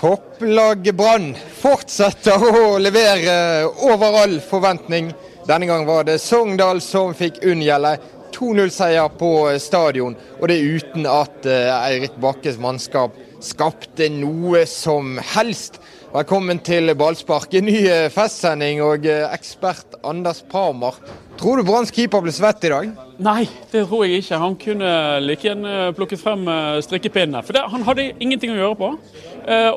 Topplaget 0.00 0.96
Brann 0.96 1.34
fortsetter 1.60 2.40
å 2.40 2.78
levere 2.80 3.66
over 3.84 4.14
all 4.22 4.38
forventning. 4.40 5.10
Denne 5.44 5.68
gang 5.68 5.84
var 5.84 6.06
det 6.08 6.14
Sogndal 6.24 6.80
som 6.80 7.12
fikk 7.12 7.42
unngjelde. 7.44 7.98
2-0-seier 8.32 9.10
på 9.20 9.30
stadion, 9.60 10.14
og 10.38 10.48
det 10.48 10.56
uten 10.62 11.04
at 11.04 11.44
eh, 11.44 11.68
Eirik 11.74 12.16
Bakkes 12.22 12.56
mannskap 12.62 13.18
skapte 13.44 14.08
noe 14.14 14.62
som 14.70 15.18
helst. 15.34 15.76
Velkommen 16.14 16.62
til 16.64 16.94
ballspark. 16.96 17.52
En 17.60 17.68
ny 17.68 17.82
eh, 17.84 18.08
festsending 18.14 18.80
og 18.86 19.04
eh, 19.04 19.26
ekspert 19.34 20.00
Anders 20.00 20.40
Parmar. 20.48 20.96
Tror 21.40 21.56
du 21.56 21.64
Branns 21.64 21.88
keeper 21.88 22.20
ble 22.20 22.32
svett 22.36 22.64
i 22.68 22.68
dag? 22.68 22.88
Nei, 23.24 23.46
det 23.72 23.86
tror 23.88 24.04
jeg 24.04 24.20
ikke. 24.20 24.40
Han 24.42 24.56
kunne 24.60 24.90
like 25.24 25.46
gjerne 25.46 25.86
plukket 25.96 26.20
frem 26.20 26.42
strikkepinnene. 26.84 27.40
For 27.46 27.56
det, 27.56 27.62
han 27.72 27.86
hadde 27.86 28.10
ingenting 28.20 28.52
å 28.52 28.58
gjøre 28.58 28.76
på. 28.76 28.90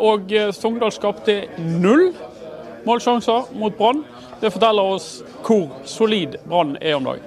Og 0.03 0.33
Sogndal 0.57 0.91
skapte 0.91 1.37
null 1.63 2.09
målsjanser 2.83 3.53
mot 3.55 3.77
Brann. 3.79 4.03
Det 4.41 4.51
forteller 4.51 4.97
oss 4.97 5.07
hvor 5.45 5.69
solid 5.87 6.35
Brann 6.43 6.75
er 6.81 6.97
om 6.97 7.07
dagen. 7.07 7.23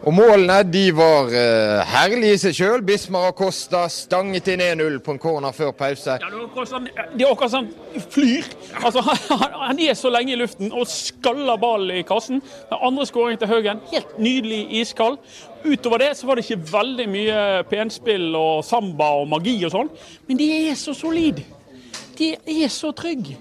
Og 0.00 0.14
målene 0.16 0.62
de 0.64 0.86
var 0.96 1.28
uh, 1.28 1.82
herlige 1.84 2.36
i 2.36 2.40
seg 2.40 2.54
sjøl. 2.56 2.84
Bismar 2.84 3.26
og 3.28 3.34
Costa 3.36 3.82
stanget 3.92 4.48
inn 4.48 4.62
1-0 4.64 4.96
på 5.04 5.12
en 5.12 5.20
corner 5.20 5.52
før 5.52 5.74
pause. 5.76 6.14
Ja, 6.16 6.30
det 6.30 7.26
er 7.26 7.28
akkurat 7.28 7.52
sånn 7.52 7.68
flyr. 8.14 8.48
Altså, 8.80 9.02
han, 9.28 9.58
han, 9.60 9.82
er 9.84 9.98
så 9.98 10.12
lenge 10.12 10.32
i 10.32 10.38
luften 10.40 10.72
og 10.72 10.88
skaller 10.88 11.60
ballen 11.60 12.00
i 12.00 12.06
kassen. 12.08 12.40
Den 12.70 12.86
andre 12.88 13.06
skåringen 13.10 13.42
til 13.42 13.52
Haugen, 13.52 13.84
helt 13.92 14.16
nydelig 14.16 14.62
iskald. 14.80 15.20
Utover 15.66 16.00
det 16.00 16.14
så 16.16 16.30
var 16.30 16.40
det 16.40 16.46
ikke 16.46 16.72
veldig 16.72 17.08
mye 17.12 17.44
penspill 17.68 18.30
og 18.40 18.64
samba 18.64 19.12
og 19.20 19.28
magi 19.34 19.58
og 19.68 19.76
sånn. 19.76 19.94
Men 20.30 20.40
de 20.40 20.48
er 20.62 20.80
så 20.80 20.96
solide. 20.96 21.44
De 22.16 22.32
er 22.40 22.72
så 22.72 22.94
trygge. 22.96 23.36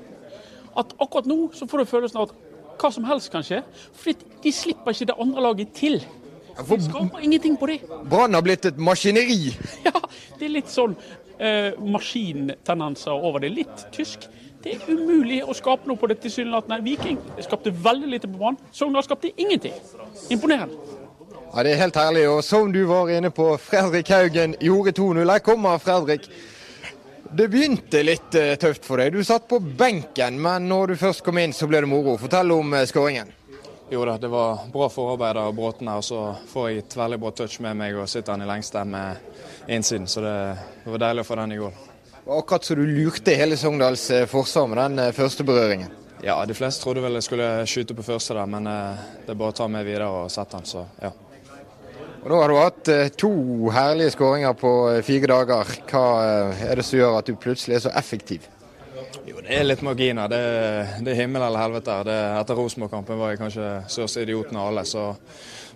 At 0.76 0.92
akkurat 1.00 1.28
nå 1.28 1.46
så 1.56 1.72
får 1.72 1.86
du 1.86 1.92
følelsen 1.96 2.20
av 2.20 2.28
at 2.28 2.48
hva 2.80 2.92
som 2.92 3.08
helst 3.08 3.32
kan 3.32 3.48
skje. 3.48 3.64
Fordi 4.04 4.28
de 4.44 4.52
slipper 4.56 4.92
ikke 4.92 5.14
det 5.14 5.22
andre 5.24 5.48
laget 5.48 5.78
til. 5.80 6.02
De 6.68 6.82
skaper 6.84 7.24
ingenting 7.24 7.56
på 7.58 7.70
det. 7.72 7.80
Brann 8.10 8.34
har 8.34 8.44
blitt 8.46 8.66
et 8.66 8.78
maskineri? 8.78 9.56
Ja, 9.88 9.96
det 10.40 10.48
er 10.48 10.54
litt 10.58 10.72
sånn 10.72 10.96
eh, 11.40 11.72
maskintendenser 11.80 13.16
over 13.16 13.44
det. 13.44 13.54
Litt 13.56 13.88
tysk. 13.96 14.28
Det 14.64 14.76
er 14.76 14.92
umulig 14.92 15.40
å 15.48 15.56
skape 15.56 15.88
noe 15.88 16.00
på 16.00 16.10
det 16.12 16.20
tilsynelatende. 16.26 16.82
Viking 16.84 17.20
skapte 17.46 17.72
veldig 17.72 18.10
lite 18.12 18.28
på 18.28 18.42
Brann. 18.42 18.60
Sogndal 18.76 19.06
skapte 19.08 19.32
ingenting. 19.40 19.76
Imponerende. 20.30 20.76
Ja, 21.54 21.64
Det 21.64 21.72
er 21.72 21.84
helt 21.86 21.96
herlig. 21.96 22.28
Og 22.30 22.44
som 22.44 22.72
du 22.72 22.84
var 22.86 23.10
inne 23.10 23.32
på, 23.32 23.58
Fredrik 23.58 24.12
Haugen 24.12 24.56
gjorde 24.60 24.92
2-0. 25.00 25.32
Her 25.32 25.40
kommer 25.40 25.78
Fredrik. 25.78 26.28
Det 27.32 27.48
begynte 27.48 28.04
litt 28.04 28.36
uh, 28.36 28.56
tøft 28.60 28.86
for 28.86 28.98
deg. 28.98 29.14
Du 29.14 29.24
satt 29.24 29.48
på 29.48 29.60
benken, 29.60 30.40
men 30.42 30.68
når 30.70 30.94
du 30.94 30.96
først 30.98 31.24
kom 31.24 31.38
inn, 31.38 31.54
så 31.54 31.70
ble 31.70 31.84
det 31.86 31.90
moro. 31.90 32.18
Fortell 32.18 32.52
om 32.52 32.74
uh, 32.74 32.84
skåringen. 32.90 33.30
Jo 33.92 34.06
da, 34.06 34.18
det 34.18 34.28
var 34.28 34.60
bra 34.74 34.90
forarbeid 34.90 35.38
av 35.38 35.54
Bråten 35.56 35.88
her. 35.88 36.02
Så 36.02 36.36
får 36.48 36.70
jeg 36.70 36.82
et 36.84 36.96
veldig 36.98 37.18
bra 37.24 37.32
touch 37.34 37.56
med 37.66 37.78
meg 37.80 37.96
og 37.98 38.10
sitter 38.10 38.36
han 38.36 38.44
i 38.46 38.50
lengste 38.50 38.84
med 38.86 39.18
innsiden. 39.66 40.06
Så 40.08 40.22
det, 40.22 40.34
det, 40.84 40.92
var 40.94 41.02
deilig 41.08 41.24
å 41.26 41.30
få 41.30 41.38
den 41.40 41.56
i 41.56 41.58
går. 41.58 41.80
Akkurat 42.30 42.68
så 42.68 42.78
du 42.78 42.84
lurte 42.86 43.34
hele 43.34 43.58
Sogndals 43.58 44.04
eh, 44.14 44.28
forsvar 44.30 44.70
med 44.70 44.78
den 44.84 45.02
eh, 45.08 45.16
første 45.18 45.46
berøringen? 45.48 45.96
Ja, 46.22 46.36
de 46.46 46.54
fleste 46.54 46.84
trodde 46.84 47.02
vel 47.02 47.18
jeg 47.18 47.26
skulle 47.26 47.48
skyte 47.72 47.96
på 47.98 48.06
første 48.06 48.38
der, 48.38 48.52
men 48.52 48.70
eh, 48.70 49.02
det 49.26 49.34
er 49.34 49.42
bare 49.42 49.56
å 49.56 49.58
ta 49.58 49.66
med 49.72 49.88
videre 49.88 50.12
og 50.14 50.30
sette 50.30 50.60
den, 50.60 50.70
så 50.70 50.86
ja. 51.02 51.10
Og 52.20 52.30
Nå 52.30 52.44
har 52.44 52.52
du 52.52 52.58
hatt 52.60 52.90
to 53.18 53.34
herlige 53.74 54.12
skåringer 54.14 54.54
på 54.60 54.72
fire 55.08 55.32
dager. 55.32 55.76
Hva 55.88 56.06
er 56.52 56.78
det 56.78 56.84
som 56.86 57.00
gjør 57.00 57.22
at 57.22 57.32
du 57.32 57.38
plutselig 57.40 57.80
er 57.80 57.86
så 57.88 57.94
effektiv? 57.96 58.46
Jo, 59.30 59.44
det 59.46 59.54
er 59.54 59.66
litt 59.68 59.82
marginer. 59.86 60.30
Det, 60.32 60.42
det 61.06 61.12
er 61.14 61.20
himmel 61.20 61.44
eller 61.46 61.62
helvete. 61.62 62.00
Det, 62.08 62.18
etter 62.40 62.58
Rosenborg-kampen 62.58 63.20
var 63.20 63.34
jeg 63.34 63.42
kanskje 63.44 63.68
største 63.94 64.24
idioten 64.26 64.58
av 64.58 64.72
alle. 64.72 64.84
Så. 64.90 65.04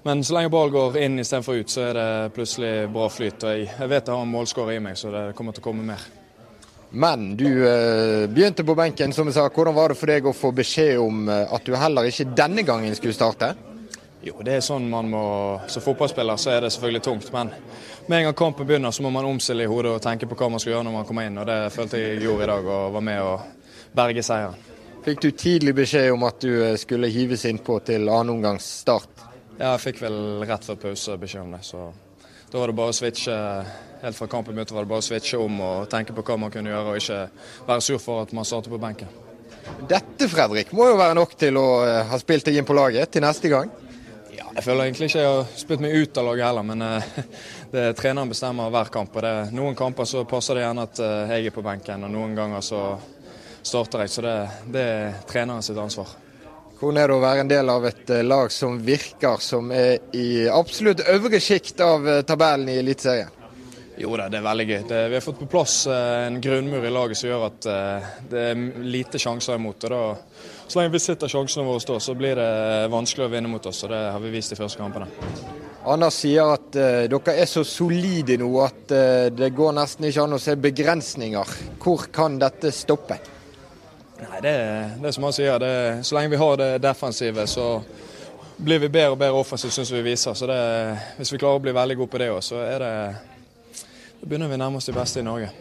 Men 0.08 0.24
så 0.26 0.40
lenge 0.40 0.50
ball 0.54 0.74
går 0.74 0.98
inn 1.04 1.22
istedenfor 1.22 1.60
ut, 1.62 1.70
så 1.70 1.84
er 1.92 2.00
det 2.00 2.08
plutselig 2.34 2.72
bra 2.96 3.06
flyt. 3.14 3.46
Og 3.46 3.54
jeg, 3.54 3.68
jeg 3.70 3.92
vet 3.92 4.10
jeg 4.10 4.16
har 4.16 4.26
en 4.26 4.34
målskårer 4.34 4.80
i 4.80 4.82
meg, 4.82 4.98
så 4.98 5.14
det 5.14 5.24
kommer 5.38 5.54
til 5.54 5.62
å 5.62 5.68
komme 5.68 5.86
mer. 5.92 6.08
Men 6.94 7.30
du 7.38 7.46
eh, 7.50 8.26
begynte 8.30 8.66
på 8.66 8.78
benken, 8.78 9.14
som 9.14 9.30
jeg 9.30 9.38
sa. 9.38 9.46
Hvordan 9.54 9.78
var 9.78 9.94
det 9.94 10.00
for 10.02 10.14
deg 10.14 10.30
å 10.30 10.34
få 10.38 10.54
beskjed 10.58 10.98
om 11.02 11.30
eh, 11.30 11.46
at 11.54 11.70
du 11.70 11.78
heller 11.78 12.10
ikke 12.10 12.32
denne 12.34 12.66
gangen 12.66 12.98
skulle 12.98 13.18
starte? 13.18 13.54
Jo, 14.24 14.38
det 14.40 14.54
er 14.56 14.62
sånn 14.64 14.86
man 14.88 15.10
må 15.12 15.24
Som 15.68 15.84
fotballspiller 15.84 16.40
så 16.40 16.54
er 16.54 16.64
det 16.64 16.72
selvfølgelig 16.72 17.04
tungt, 17.04 17.32
men 17.34 17.52
med 18.08 18.18
en 18.18 18.30
gang 18.30 18.36
kampen 18.36 18.68
begynner, 18.68 18.92
så 18.92 19.04
må 19.04 19.10
man 19.12 19.26
omstille 19.28 19.64
i 19.64 19.70
hodet 19.70 19.94
og 19.96 20.04
tenke 20.04 20.28
på 20.28 20.36
hva 20.40 20.50
man 20.52 20.60
skal 20.60 20.74
gjøre 20.74 20.86
når 20.88 20.96
man 20.96 21.06
kommer 21.08 21.28
inn. 21.28 21.40
og 21.40 21.48
Det 21.48 21.58
følte 21.72 22.00
jeg 22.00 22.22
gjorde 22.24 22.44
i 22.44 22.50
dag, 22.52 22.66
og 22.68 22.96
var 22.98 23.06
med 23.08 23.20
å 23.24 23.34
berge 23.96 24.24
seieren. 24.24 24.58
Fikk 25.04 25.22
du 25.24 25.30
tidlig 25.36 25.74
beskjed 25.76 26.10
om 26.14 26.24
at 26.28 26.40
du 26.44 26.52
eh, 26.52 26.78
skulle 26.80 27.12
hives 27.12 27.44
innpå 27.48 27.80
til 27.88 28.08
annen 28.08 28.38
omgangs 28.38 28.68
start? 28.84 29.24
Ja, 29.58 29.74
jeg 29.74 29.82
fikk 29.84 30.02
vel 30.04 30.18
rett 30.48 30.68
før 30.68 30.80
pause 30.86 31.18
beskjed 31.20 31.44
om 31.44 31.56
det. 31.56 31.64
så 31.68 31.90
Da 32.52 32.60
var 32.62 32.72
det 32.72 32.78
bare 32.80 32.94
å 32.94 32.96
switche 32.96 33.36
helt 34.04 34.20
fra 34.20 34.28
kampen 34.32 34.56
begynte, 34.56 34.76
var 34.76 34.88
det 34.88 34.92
bare 34.94 35.04
å 35.04 35.08
switche 35.08 35.40
om 35.40 35.60
og 35.64 35.90
tenke 35.92 36.16
på 36.16 36.24
hva 36.28 36.40
man 36.40 36.52
kunne 36.52 36.72
gjøre, 36.72 36.96
og 36.96 37.00
ikke 37.00 37.68
være 37.68 37.88
sur 37.88 38.00
for 38.04 38.24
at 38.24 38.32
man 38.36 38.48
startet 38.48 38.72
på 38.72 38.80
benken. 38.80 39.12
Dette 39.88 40.28
Fredrik, 40.32 40.72
må 40.76 40.90
jo 40.92 41.00
være 41.00 41.16
nok 41.20 41.36
til 41.40 41.60
å 41.60 41.68
eh, 41.88 42.04
ha 42.08 42.20
spilt 42.20 42.48
deg 42.48 42.60
inn 42.60 42.68
på 42.68 42.76
laget 42.76 43.12
til 43.12 43.24
neste 43.24 43.52
gang? 43.52 43.72
Jeg 44.34 44.64
føler 44.66 44.88
egentlig 44.88 45.10
ikke 45.10 45.22
jeg 45.22 45.30
har 45.30 45.52
spilt 45.58 45.82
meg 45.84 45.96
ut 45.98 46.18
av 46.18 46.28
laget 46.28 46.46
heller, 46.48 46.66
men 46.66 46.86
uh, 46.86 47.18
det 47.74 47.86
treneren 48.00 48.32
bestemmer 48.32 48.72
hver 48.74 48.92
kamp. 48.94 49.16
og 49.16 49.26
det, 49.26 49.34
Noen 49.54 49.78
kamper 49.78 50.08
så 50.10 50.24
passer 50.30 50.58
det 50.58 50.66
gjerne 50.66 50.86
at 50.88 51.02
uh, 51.04 51.34
jeg 51.34 51.50
er 51.50 51.56
på 51.56 51.66
benken, 51.66 52.06
og 52.08 52.14
noen 52.14 52.36
ganger 52.38 52.66
så 52.66 52.84
starter 53.64 54.04
jeg. 54.04 54.14
Så 54.14 54.26
det, 54.26 54.36
det 54.74 54.84
er 54.84 55.20
treneren 55.30 55.66
sitt 55.66 55.80
ansvar. 55.82 56.16
Hvordan 56.80 57.00
er 57.00 57.10
det 57.10 57.16
å 57.16 57.24
være 57.24 57.44
en 57.46 57.52
del 57.54 57.72
av 57.74 57.86
et 57.90 58.14
uh, 58.14 58.24
lag 58.26 58.54
som 58.54 58.80
virker 58.84 59.44
som 59.44 59.72
er 59.76 60.10
i 60.18 60.46
absolutt 60.52 61.06
øvre 61.14 61.42
sjikt 61.42 61.84
av 61.86 62.10
tabellen 62.28 62.74
i 62.74 62.80
Eliteserien? 62.82 63.40
Jo 64.02 64.16
da, 64.18 64.26
det 64.26 64.40
er 64.40 64.48
veldig 64.48 64.66
gøy. 64.66 64.80
Det, 64.90 65.04
vi 65.12 65.20
har 65.20 65.22
fått 65.22 65.44
på 65.44 65.52
plass 65.52 65.84
en 65.94 66.40
grunnmur 66.42 66.82
i 66.82 66.90
laget 66.90 67.20
som 67.20 67.30
gjør 67.30 67.44
at 67.46 67.68
det 68.32 68.46
er 68.50 68.64
lite 68.82 69.22
sjanser 69.22 69.60
imot. 69.60 69.86
og 69.86 69.94
da 69.94 70.53
så 70.74 70.80
lenge 70.80 70.96
vi 70.96 71.00
sitter 71.04 71.30
sjansene 71.30 71.68
våre 71.68 71.82
står, 71.84 72.00
så 72.02 72.16
blir 72.18 72.40
det 72.40 72.88
vanskelig 72.90 73.28
å 73.28 73.30
vinne 73.30 73.50
mot 73.52 73.66
oss. 73.70 73.84
og 73.86 73.92
Det 73.92 73.98
har 74.16 74.22
vi 74.24 74.30
vist 74.34 74.56
i 74.56 74.58
første 74.58 74.80
kampene. 74.82 75.06
Anders 75.86 76.16
sier 76.24 76.50
at 76.50 76.78
uh, 76.80 77.04
dere 77.12 77.36
er 77.44 77.50
så 77.52 77.62
solide 77.68 78.40
nå 78.42 78.48
at 78.64 78.94
uh, 78.96 79.28
det 79.30 79.52
går 79.54 79.76
nesten 79.78 80.08
ikke 80.08 80.24
an 80.24 80.34
å 80.34 80.40
se 80.42 80.56
begrensninger. 80.58 81.52
Hvor 81.84 82.08
kan 82.16 82.40
dette 82.42 82.72
stoppe? 82.74 83.20
Nei, 84.18 84.40
Det, 84.42 84.54
det 85.04 85.12
er 85.12 85.14
som 85.14 85.28
han 85.28 85.36
sier. 85.38 85.60
Det, 85.62 85.76
så 86.10 86.18
lenge 86.18 86.34
vi 86.34 86.40
har 86.42 86.58
det 86.64 86.72
defensive, 86.82 87.46
så 87.54 87.68
blir 88.58 88.82
vi 88.82 88.90
bedre 88.90 89.14
og 89.14 89.20
bedre 89.22 89.44
offensivt, 89.44 89.76
syns 89.78 89.94
vi 89.94 90.02
viser. 90.08 90.34
Så 90.34 90.50
det, 90.50 90.58
Hvis 91.20 91.36
vi 91.36 91.42
klarer 91.44 91.62
å 91.62 91.66
bli 91.68 91.76
veldig 91.78 92.00
gode 92.02 92.16
på 92.16 92.24
det 92.24 92.32
òg, 92.34 92.42
så 92.50 92.64
er 92.66 92.82
det, 92.82 92.92
da 94.24 94.26
begynner 94.26 94.50
vi 94.50 94.62
nærmest 94.64 94.90
de 94.90 94.98
beste 94.98 95.22
i 95.22 95.30
Norge. 95.30 95.54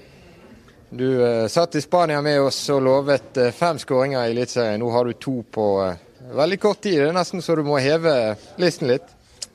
Du 0.94 1.25
uh, 1.25 1.47
satt 1.47 1.75
i 1.75 1.80
Spania 1.80 2.20
med 2.22 2.42
oss 2.42 2.58
og 2.69 2.82
lovet 2.84 3.38
uh, 3.41 3.47
fem 3.56 3.78
skåringer 3.80 4.26
i 4.26 4.34
Eliteserien. 4.34 4.80
Nå 4.80 4.91
har 4.92 5.08
du 5.08 5.14
to 5.16 5.38
på 5.48 5.64
uh, 5.80 6.26
veldig 6.36 6.58
kort 6.60 6.82
tid. 6.84 6.98
Det 7.00 7.06
er 7.08 7.16
nesten 7.16 7.41
så 7.41 7.56
du 7.56 7.62
må 7.64 7.78
heve 7.80 8.12
listen 8.60 8.91
litt? 8.92 9.08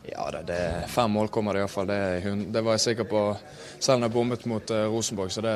Ja, 0.10 0.32
det, 0.34 0.48
det 0.50 0.90
fem 0.90 1.14
mål 1.14 1.30
kommer 1.30 1.54
det 1.54 1.62
iallfall. 1.62 1.92
Det, 1.94 2.34
det 2.50 2.66
var 2.66 2.80
jeg 2.80 2.86
sikker 2.88 3.10
på 3.12 3.22
selv 3.78 4.00
om 4.00 4.08
jeg 4.08 4.16
bommet 4.16 4.50
mot 4.50 4.74
Rosenborg. 4.90 5.30
Så 5.30 5.46
det, 5.46 5.56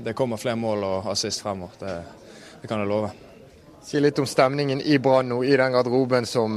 det, 0.00 0.16
kommer 0.16 0.40
flere 0.40 0.56
mål 0.56 0.88
og 0.88 1.12
assist 1.12 1.44
fremover. 1.44 1.76
Det, 1.82 1.96
det, 2.62 2.70
kan 2.70 2.80
jeg 2.80 2.88
love. 2.94 3.12
Si 3.84 4.00
litt 4.00 4.22
om 4.22 4.30
stemningen 4.30 4.80
i 4.80 4.96
Brann 5.02 5.28
nå, 5.28 5.42
i 5.44 5.52
den 5.60 5.76
garderoben 5.76 6.24
som 6.30 6.56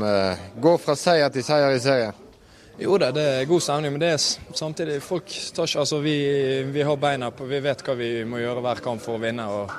går 0.63 0.79
fra 0.79 0.95
seier 0.95 1.33
til 1.33 1.43
seier 1.43 1.75
i 1.75 1.83
serien. 1.83 2.24
Jo 2.77 2.97
da, 2.99 3.07
det 3.15 3.23
er 3.23 3.45
god 3.47 3.61
stemning, 3.63 3.93
men 3.95 4.01
det 4.03 4.09
er 4.17 4.23
samtidig 4.51 4.97
folk 5.03 5.31
tar 5.55 5.69
ikke, 5.69 5.83
altså 5.85 5.99
vi, 6.03 6.15
vi, 6.75 6.81
har 6.83 6.97
beina 6.99 7.29
på, 7.31 7.47
vi 7.47 7.61
vet 7.63 7.83
hva 7.87 7.93
vi 7.95 8.09
må 8.27 8.41
gjøre 8.41 8.63
hver 8.65 8.81
kamp 8.83 9.03
for 9.03 9.15
å 9.15 9.21
vinne. 9.21 9.45
og 9.47 9.71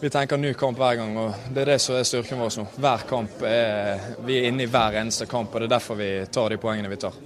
Vi 0.00 0.08
tenker 0.08 0.40
ny 0.40 0.54
kamp 0.56 0.80
hver 0.80 0.96
gang, 1.02 1.12
og 1.20 1.50
det 1.52 1.66
er 1.66 1.74
det 1.74 1.82
som 1.84 1.98
er 1.98 2.08
styrken 2.08 2.40
vår 2.40 2.56
nå. 2.62 2.64
Hver 2.80 3.04
kamp 3.10 3.44
er, 3.44 4.16
Vi 4.24 4.38
er 4.38 4.48
inne 4.48 4.64
i 4.64 4.70
hver 4.72 4.96
eneste 5.02 5.28
kamp, 5.28 5.52
og 5.52 5.60
det 5.60 5.68
er 5.68 5.74
derfor 5.76 6.00
vi 6.00 6.08
tar 6.32 6.48
de 6.48 6.60
poengene 6.62 6.88
vi 6.88 7.00
tar. 7.04 7.20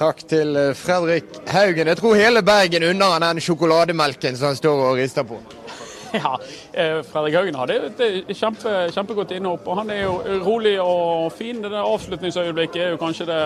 Takk 0.00 0.26
til 0.26 0.56
eh, 0.56 0.74
Fredrik 0.74 1.30
Haugen. 1.52 1.86
Jeg 1.92 2.00
tror 2.00 2.18
hele 2.18 2.42
Bergen 2.42 2.88
unner 2.90 3.20
den 3.22 3.40
sjokolademelken 3.44 4.34
som 4.36 4.50
han 4.50 4.58
står 4.58 4.86
og 4.88 4.98
rister 4.98 5.28
på. 5.30 5.38
Ja, 6.10 6.32
eh, 6.72 7.04
Fredrik 7.06 7.36
Haugen 7.38 7.54
hadde 7.54 7.76
et 7.86 8.32
kjempe, 8.34 8.88
kjempegodt 8.90 9.30
innhopp. 9.36 9.68
og 9.70 9.76
Han 9.78 9.92
er 9.94 10.00
jo 10.08 10.16
rolig 10.42 10.72
og 10.82 11.30
fin. 11.38 11.60
Det 11.62 11.70
avslutningsøyeblikket 11.70 12.82
er 12.82 12.96
jo 12.96 12.98
kanskje 12.98 13.28
det 13.28 13.42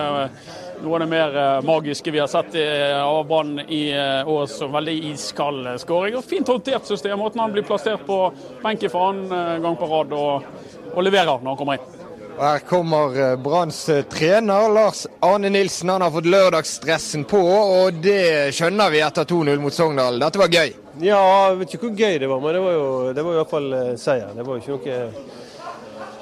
noe 0.83 0.97
av 0.97 1.03
det 1.05 1.09
mer 1.11 1.37
eh, 1.41 1.65
magiske 1.65 2.13
vi 2.13 2.21
har 2.21 2.31
sett 2.31 2.55
av 3.01 3.21
Brann 3.29 3.59
i 3.67 3.83
eh, 3.91 4.27
år. 4.27 4.47
Så 4.51 4.69
veldig 4.71 4.95
iskald 5.11 5.69
skåring. 5.81 6.17
Og 6.19 6.25
fint 6.25 6.47
håndtert 6.47 6.87
system. 6.87 7.19
Måten 7.19 7.43
han 7.43 7.53
blir 7.55 7.67
plassert 7.67 8.05
på 8.07 8.19
benken 8.63 8.93
for 8.93 9.11
annen 9.11 9.61
gang 9.63 9.77
på 9.79 9.91
rad 9.91 10.15
og, 10.15 10.49
og 10.93 11.05
leverer 11.05 11.39
når 11.39 11.53
han 11.53 11.61
kommer 11.61 11.79
inn. 11.79 11.95
Og 12.35 12.43
Her 12.43 12.59
kommer 12.67 13.13
eh, 13.15 13.37
Branns 13.39 13.77
eh, 13.89 14.01
trener 14.11 14.67
Lars 14.73 15.05
Arne 15.23 15.49
Nilsen. 15.49 15.89
Han 15.89 16.01
har 16.01 16.11
fått 16.11 16.25
lørdagsstressen 16.27 17.23
på, 17.23 17.39
og 17.39 18.01
det 18.03 18.51
skjønner 18.55 18.91
vi 18.91 18.99
etter 19.05 19.27
2-0 19.29 19.61
mot 19.63 19.73
Sogndal. 19.73 20.19
Dette 20.19 20.41
var 20.41 20.51
gøy? 20.51 20.73
Ja, 20.99 21.21
jeg 21.21 21.61
vet 21.61 21.75
ikke 21.77 21.87
hvor 21.87 22.03
gøy 22.03 22.19
det 22.19 22.27
var, 22.31 22.43
men 22.43 22.57
det 22.57 22.63
var 22.65 22.75
jo, 22.75 22.89
det 23.15 23.23
var 23.23 23.37
i 23.37 23.39
hvert 23.39 23.53
fall 23.55 23.71
eh, 23.79 23.93
seier. 24.01 24.35
Det 24.35 24.47
var 24.47 24.59
jo 24.59 24.79
ikke 24.79 24.99
noe 24.99 25.09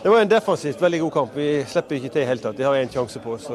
Det 0.03 0.11
var 0.13 0.21
en 0.21 0.33
defensivt 0.35 0.85
veldig 0.85 1.01
god 1.07 1.13
kamp. 1.17 1.37
Vi 1.41 1.51
slipper 1.73 1.97
ikke 1.97 2.13
til 2.13 2.21
i 2.21 2.21
det 2.21 2.29
hele 2.29 2.45
tatt. 2.45 2.59
De 2.61 2.69
har 2.69 2.77
én 2.77 2.93
sjanse 2.93 3.23
på 3.23 3.33
oss. 3.39 3.49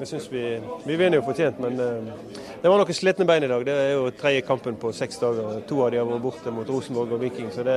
Jeg 0.00 0.08
synes 0.08 0.28
vi, 0.32 0.44
vi 0.86 0.96
vinner 0.96 1.20
jo 1.20 1.26
fortjent, 1.26 1.60
men 1.62 1.76
det 1.76 2.70
var 2.70 2.80
noen 2.80 2.96
slitne 2.96 3.26
bein 3.28 3.44
i 3.44 3.50
dag. 3.50 3.64
Det 3.66 3.74
er 3.76 3.92
jo 3.92 4.08
tredje 4.18 4.46
kampen 4.46 4.78
på 4.80 4.90
seks 4.96 5.20
dager. 5.20 5.60
To 5.68 5.82
av 5.84 5.92
de 5.92 6.00
har 6.00 6.08
vært 6.08 6.24
borte 6.24 6.54
mot 6.54 6.68
Rosenborg 6.68 7.12
og 7.14 7.22
Viking. 7.22 7.52
så 7.54 7.66
det 7.66 7.76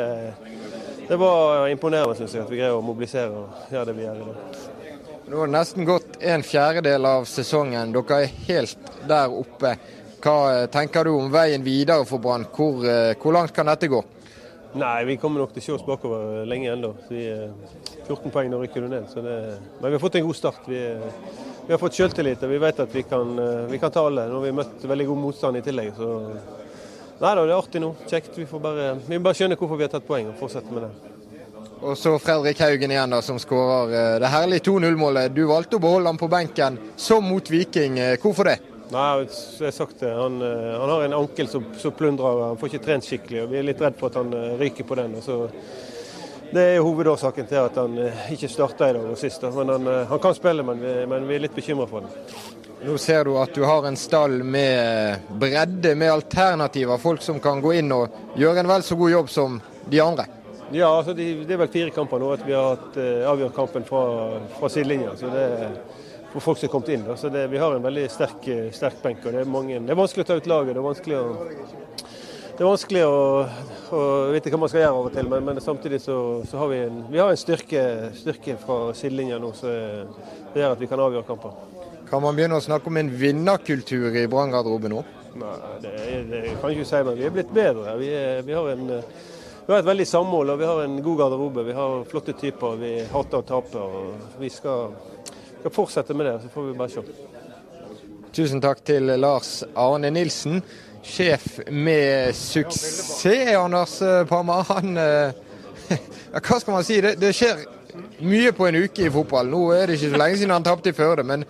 det 1.07 1.15
var 1.15 1.67
imponerende 1.69 2.15
syns 2.17 2.33
jeg, 2.33 2.41
at 2.41 2.49
vi 2.49 2.57
greier 2.57 2.73
å 2.73 2.81
mobilisere 2.81 3.29
og 3.29 3.69
gjøre 3.69 3.91
det 3.91 3.93
vi 3.93 4.05
gjør 4.07 4.21
i 4.21 4.23
dag. 4.25 4.63
Nå 5.25 5.37
har 5.37 5.49
det 5.49 5.53
nesten 5.53 5.85
gått 5.85 6.17
en 6.33 6.45
fjerdedel 6.45 7.05
av 7.09 7.27
sesongen. 7.29 7.93
Dere 7.93 8.17
er 8.23 8.33
helt 8.47 8.89
der 9.09 9.35
oppe. 9.37 9.75
Hva 10.25 10.35
eh, 10.49 10.65
tenker 10.73 11.05
du 11.05 11.11
om 11.13 11.29
veien 11.33 11.61
videre 11.65 12.07
for 12.09 12.21
Brann? 12.21 12.47
Hvor, 12.49 12.81
eh, 12.89 13.13
hvor, 13.21 13.35
langt 13.37 13.53
kan 13.53 13.69
dette 13.69 13.89
gå? 13.91 14.01
Nei, 14.81 15.05
Vi 15.05 15.17
kommer 15.21 15.43
nok 15.43 15.53
til 15.53 15.61
å 15.61 15.65
se 15.67 15.75
oss 15.75 15.85
bakover 15.85 16.41
lenge 16.49 16.73
ennå. 16.73 16.95
14 17.05 18.33
poeng, 18.33 18.49
nå 18.49 18.63
rykker 18.63 18.81
du 18.81 18.89
ned. 18.89 19.05
Det, 19.13 19.37
men 19.77 19.87
vi 19.91 19.93
har 19.93 20.01
fått 20.01 20.17
en 20.17 20.25
god 20.25 20.39
start. 20.41 20.65
Vi, 20.65 20.81
vi 21.67 21.73
har 21.73 21.79
fått 21.81 21.97
selvtillit 21.97 22.43
og 22.45 22.51
vi 22.51 22.59
vet 22.61 22.79
at 22.79 22.93
vi 22.93 23.01
kan, 23.03 23.39
eh, 23.39 23.65
vi 23.71 23.79
kan 23.81 23.91
ta 23.91 24.05
alle. 24.05 24.27
Nå 24.29 24.37
har 24.37 24.45
vi 24.45 24.51
møtt 24.51 24.85
veldig 24.85 25.07
god 25.07 25.17
motstand 25.17 25.57
i 25.57 25.61
tillegg. 25.65 25.93
så 25.97 26.09
Nei 27.15 27.31
da, 27.35 27.45
det 27.45 27.51
er 27.53 27.57
artig 27.57 27.81
nå. 27.81 27.95
Kjekt. 28.09 28.37
Vi 28.37 28.45
får 28.45 28.59
bare, 28.59 28.87
vi 29.07 29.17
må 29.17 29.23
bare 29.23 29.37
skjønne 29.39 29.55
hvorfor 29.55 29.79
vi 29.79 29.85
har 29.87 29.93
tatt 29.93 30.07
poeng 30.07 30.29
og 30.29 30.37
fortsette 30.39 30.71
med 30.71 30.83
det. 30.83 30.91
Og 31.81 31.97
så 31.97 32.11
Fredrik 32.19 32.59
Haugen 32.59 32.91
igjen, 32.91 33.09
da, 33.09 33.21
som 33.21 33.39
skårer 33.39 33.95
eh, 33.95 34.19
det 34.19 34.31
herlige 34.33 34.65
2-0-målet. 34.67 35.33
Du 35.33 35.45
valgte 35.47 35.79
å 35.79 35.83
beholde 35.83 36.11
ham 36.11 36.19
på 36.21 36.29
benken, 36.29 36.77
som 36.95 37.25
mot 37.25 37.49
Viking. 37.49 37.99
Eh, 37.99 38.19
hvorfor 38.21 38.51
det? 38.51 38.59
Nei, 38.91 39.07
jeg 39.25 39.65
har 39.65 39.73
sagt 39.73 39.99
det. 40.03 40.11
Han, 40.13 40.37
han 40.43 40.91
har 40.91 41.07
en 41.07 41.17
ankel 41.17 41.47
som, 41.49 41.65
som, 41.81 41.95
plundrer. 41.97 42.43
Han 42.51 42.59
får 42.61 42.73
ikke 42.73 42.85
trent 42.85 43.07
skikkelig. 43.07 43.41
og 43.43 43.49
Vi 43.49 43.57
er 43.57 43.65
litt 43.71 43.81
redd 43.81 43.97
for 43.97 44.11
at 44.11 44.19
han 44.21 44.59
ryker 44.59 44.85
på 44.85 44.99
den. 44.99 45.17
Så 45.25 45.47
det 46.55 46.65
er 46.75 46.83
hovedårsaken 46.83 47.47
til 47.49 47.59
at 47.61 47.79
han 47.79 47.97
ikke 48.33 48.49
starta 48.51 48.89
i 48.89 48.95
dag 48.95 49.09
og 49.11 49.19
sist. 49.19 49.43
Men 49.55 49.73
han, 49.75 49.89
han, 50.09 50.21
kan 50.23 50.35
spille, 50.37 50.63
men 50.63 50.79
vi, 50.81 50.93
men 51.11 51.27
vi 51.27 51.35
er 51.35 51.45
litt 51.47 51.57
bekymra 51.57 51.87
for 51.89 52.05
det. 52.05 52.35
Nå 52.85 52.95
ser 53.01 53.25
du 53.25 53.33
at 53.41 53.53
du 53.55 53.63
har 53.65 53.87
en 53.87 53.97
stall 53.97 54.41
med 54.43 55.29
bredde, 55.41 55.95
med 55.97 56.11
alternativer. 56.11 56.99
Folk 57.01 57.23
som 57.25 57.39
kan 57.43 57.61
gå 57.63 57.73
inn 57.79 57.91
og 57.95 58.37
gjøre 58.37 58.61
en 58.61 58.69
vel 58.69 58.83
så 58.85 58.97
god 58.99 59.11
jobb 59.11 59.31
som 59.33 59.59
de 59.89 60.01
andre. 60.03 60.27
Ja, 60.71 60.89
altså 60.89 61.13
de, 61.13 61.27
det 61.45 61.55
er 61.55 61.61
vel 61.61 61.71
fire 61.73 61.93
kamper 61.93 62.21
nå 62.21 62.31
at 62.35 62.43
vi 62.45 62.53
har 62.55 62.73
hatt 62.73 62.97
uh, 62.97 63.27
avgjort 63.31 63.55
kampen 63.55 63.85
fra, 63.85 64.03
fra 64.57 64.69
sidelinja. 64.69 65.13
Så 65.17 65.29
det 65.33 65.45
er 65.55 65.75
for 66.35 66.43
folk 66.43 66.59
som 66.59 66.67
er 66.67 66.71
kommet 66.73 66.91
inn. 66.91 67.05
Da. 67.07 67.15
Så 67.17 67.31
det, 67.31 67.47
vi 67.47 67.61
har 67.61 67.75
en 67.75 67.85
veldig 67.85 68.05
sterk, 68.11 68.47
eh, 68.51 68.71
sterk 68.75 69.01
benk. 69.03 69.23
og 69.25 69.31
det 69.31 69.41
er, 69.45 69.49
mange, 69.49 69.79
det 69.79 69.93
er, 69.93 69.99
vanskelig 70.01 70.25
å 70.25 70.27
ta 70.27 70.35
ut 70.35 70.49
laget. 70.51 70.73
Det 70.75 70.81
er 70.81 70.87
vanskelig 70.89 71.19
å, 71.19 71.27
det 72.55 72.63
er 72.63 72.69
vanskelig 72.69 73.01
å, 73.03 73.15
å 73.91 74.01
vite 74.31 74.51
hva 74.53 74.59
man 74.61 74.69
skal 74.71 74.85
gjøre 74.85 74.95
av 74.95 75.07
og 75.09 75.15
til, 75.15 75.27
men, 75.31 75.43
men 75.43 75.57
samtidig 75.63 75.99
så, 75.99 76.17
så, 76.47 76.59
har 76.61 76.69
vi 76.71 76.77
en, 76.85 77.01
vi 77.11 77.19
har 77.19 77.33
en 77.33 77.39
styrke, 77.39 77.81
styrke 78.15 78.55
fra 78.61 78.77
sidelinja 78.95 79.39
nå 79.43 79.49
som 79.57 79.73
gjør 80.55 80.71
at 80.71 80.79
vi 80.79 80.87
kan 80.87 81.03
avgjøre 81.03 81.27
kamper. 81.27 81.57
Kan 82.07 82.23
man 82.23 82.37
begynne 82.37 82.55
å 82.55 82.63
snakke 82.63 82.87
om 82.87 83.01
en 83.01 83.11
vinnerkultur 83.11 84.15
i 84.15 84.23
Brann-garderoben 84.31 84.93
nå? 84.93 85.03
Nei, 85.35 85.53
det, 85.83 85.93
det, 86.29 86.41
kan 86.61 86.71
jeg 86.71 86.79
ikke 86.79 86.89
si, 86.93 87.01
men 87.03 87.17
vi 87.19 87.27
er 87.27 87.35
blitt 87.35 87.51
bedre. 87.51 87.97
Vi, 87.99 88.09
er, 88.15 88.39
vi, 88.47 88.55
har 88.55 88.71
en, 88.71 88.85
vi, 88.93 89.73
har 89.73 89.81
et 89.81 89.89
veldig 89.89 90.07
samhold 90.07 90.53
og 90.53 90.61
vi 90.61 90.69
har 90.69 90.83
en 90.85 90.95
god 91.03 91.21
garderobe. 91.25 91.65
Vi 91.67 91.75
har 91.75 92.05
flotte 92.07 92.37
typer. 92.39 92.77
Vi 92.79 92.93
hater 93.11 93.41
å 93.41 93.47
tape. 93.49 93.83
og 93.83 94.39
Vi 94.39 94.51
skal, 94.53 94.95
skal 95.59 95.75
fortsette 95.75 96.15
med 96.15 96.29
det, 96.29 96.37
så 96.45 96.53
får 96.53 96.69
vi 96.69 96.77
bare 96.79 96.93
se. 96.93 97.03
Tusen 98.35 98.63
takk 98.63 98.83
til 98.87 99.11
Lars 99.19 99.57
Arne 99.79 100.09
Nilsen, 100.11 100.61
sjef 101.05 101.59
med 101.69 102.35
suksess, 102.35 103.25
Anders 103.57 103.99
Parma. 104.29 104.61
Han 104.69 104.95
ja, 106.33 106.41
Hva 106.41 106.59
skal 106.59 106.73
man 106.73 106.85
si? 106.87 106.99
Det, 107.01 107.15
det 107.21 107.33
skjer 107.37 107.61
mye 108.25 108.51
på 108.55 108.67
en 108.67 108.81
uke 108.85 109.05
i 109.05 109.11
fotball. 109.13 109.47
Nå 109.51 109.61
er 109.75 109.87
det 109.87 109.99
ikke 109.99 110.11
så 110.13 110.19
lenge 110.19 110.39
siden 110.41 110.55
han 110.55 110.65
tapte 110.65 110.91
i 110.91 110.97
Førde, 110.97 111.23
men 111.23 111.45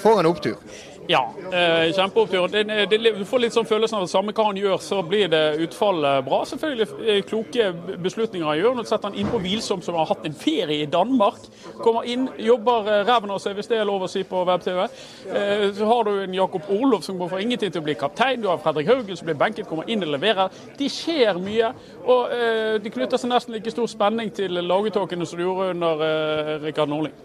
for 0.00 0.20
en 0.20 0.28
opptur. 0.30 0.58
Ja, 1.06 1.34
eh, 1.52 1.92
kjempeopptur. 1.92 2.48
Det, 2.48 2.62
det, 2.64 2.98
du 3.18 3.24
får 3.28 3.42
litt 3.42 3.52
sånn 3.52 3.66
følelsen 3.68 3.98
av 3.98 4.06
at 4.06 4.12
samme 4.12 4.32
hva 4.32 4.46
han 4.46 4.56
gjør, 4.56 4.78
så 4.80 5.02
blir 5.04 5.28
det 5.28 5.42
utfallet 5.66 6.24
bra. 6.24 6.38
Selvfølgelig 6.48 6.86
eh, 7.04 7.18
kloke 7.28 7.66
beslutninger 8.00 8.48
han 8.48 8.56
gjør. 8.56 8.78
Nå 8.78 8.84
setter 8.88 9.10
han 9.10 9.18
innpå 9.20 9.40
Hvilsom, 9.44 9.82
som 9.84 9.98
har 10.00 10.08
hatt 10.08 10.24
en 10.24 10.36
ferie 10.38 10.78
i 10.80 10.88
Danmark. 10.88 11.44
Kommer 11.82 12.08
inn, 12.08 12.30
jobber 12.40 12.88
eh, 12.88 13.02
ræven 13.04 13.34
av 13.34 13.42
seg, 13.44 13.58
hvis 13.58 13.68
det 13.68 13.82
er 13.82 13.88
lov 13.88 14.06
å 14.06 14.08
si 14.08 14.24
på 14.24 14.46
web-TV. 14.48 14.80
Eh, 15.28 15.66
så 15.76 15.90
har 15.90 16.08
du 16.08 16.14
en 16.22 16.38
Jakob 16.38 16.72
Orlov 16.72 17.04
som 17.04 17.20
går 17.20 17.34
for 17.34 17.44
ingenting 17.44 17.76
til 17.76 17.84
å 17.84 17.88
bli 17.90 17.98
kaptein. 18.00 18.40
Du 18.40 18.48
har 18.48 18.64
Fredrik 18.64 18.88
Haugen 18.88 19.20
som 19.20 19.28
blir 19.28 19.38
benket, 19.44 19.68
kommer 19.68 19.92
inn 19.92 20.08
og 20.08 20.16
leverer. 20.16 20.56
Det 20.80 20.88
skjer 20.88 21.36
mye. 21.44 21.74
Og 22.08 22.32
eh, 22.32 22.80
det 22.80 22.96
knytter 22.96 23.20
seg 23.20 23.34
nesten 23.34 23.58
like 23.58 23.76
stor 23.76 23.92
spenning 23.92 24.32
til 24.32 24.56
laguttåkene 24.64 25.28
som 25.28 25.36
det 25.40 25.50
gjorde 25.50 25.70
under 25.76 26.08
eh, 26.08 26.58
Rikard 26.64 26.96
Nordling. 26.96 27.16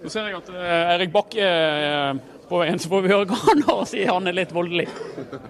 Nå 0.00 0.08
ser 0.08 0.30
jeg 0.30 0.38
at 0.40 0.46
Erik 0.96 1.10
Bakke 1.12 1.48
på 2.50 2.58
veien, 2.58 2.80
så 2.82 2.90
får 2.90 3.04
vi 3.04 3.12
høre 3.12 3.28
hva 3.30 3.38
han 3.44 3.62
har 3.68 3.82
å 3.84 3.86
si. 3.88 4.00
Han 4.08 4.26
er 4.26 4.36
litt 4.40 4.54
voldelig. 4.54 4.88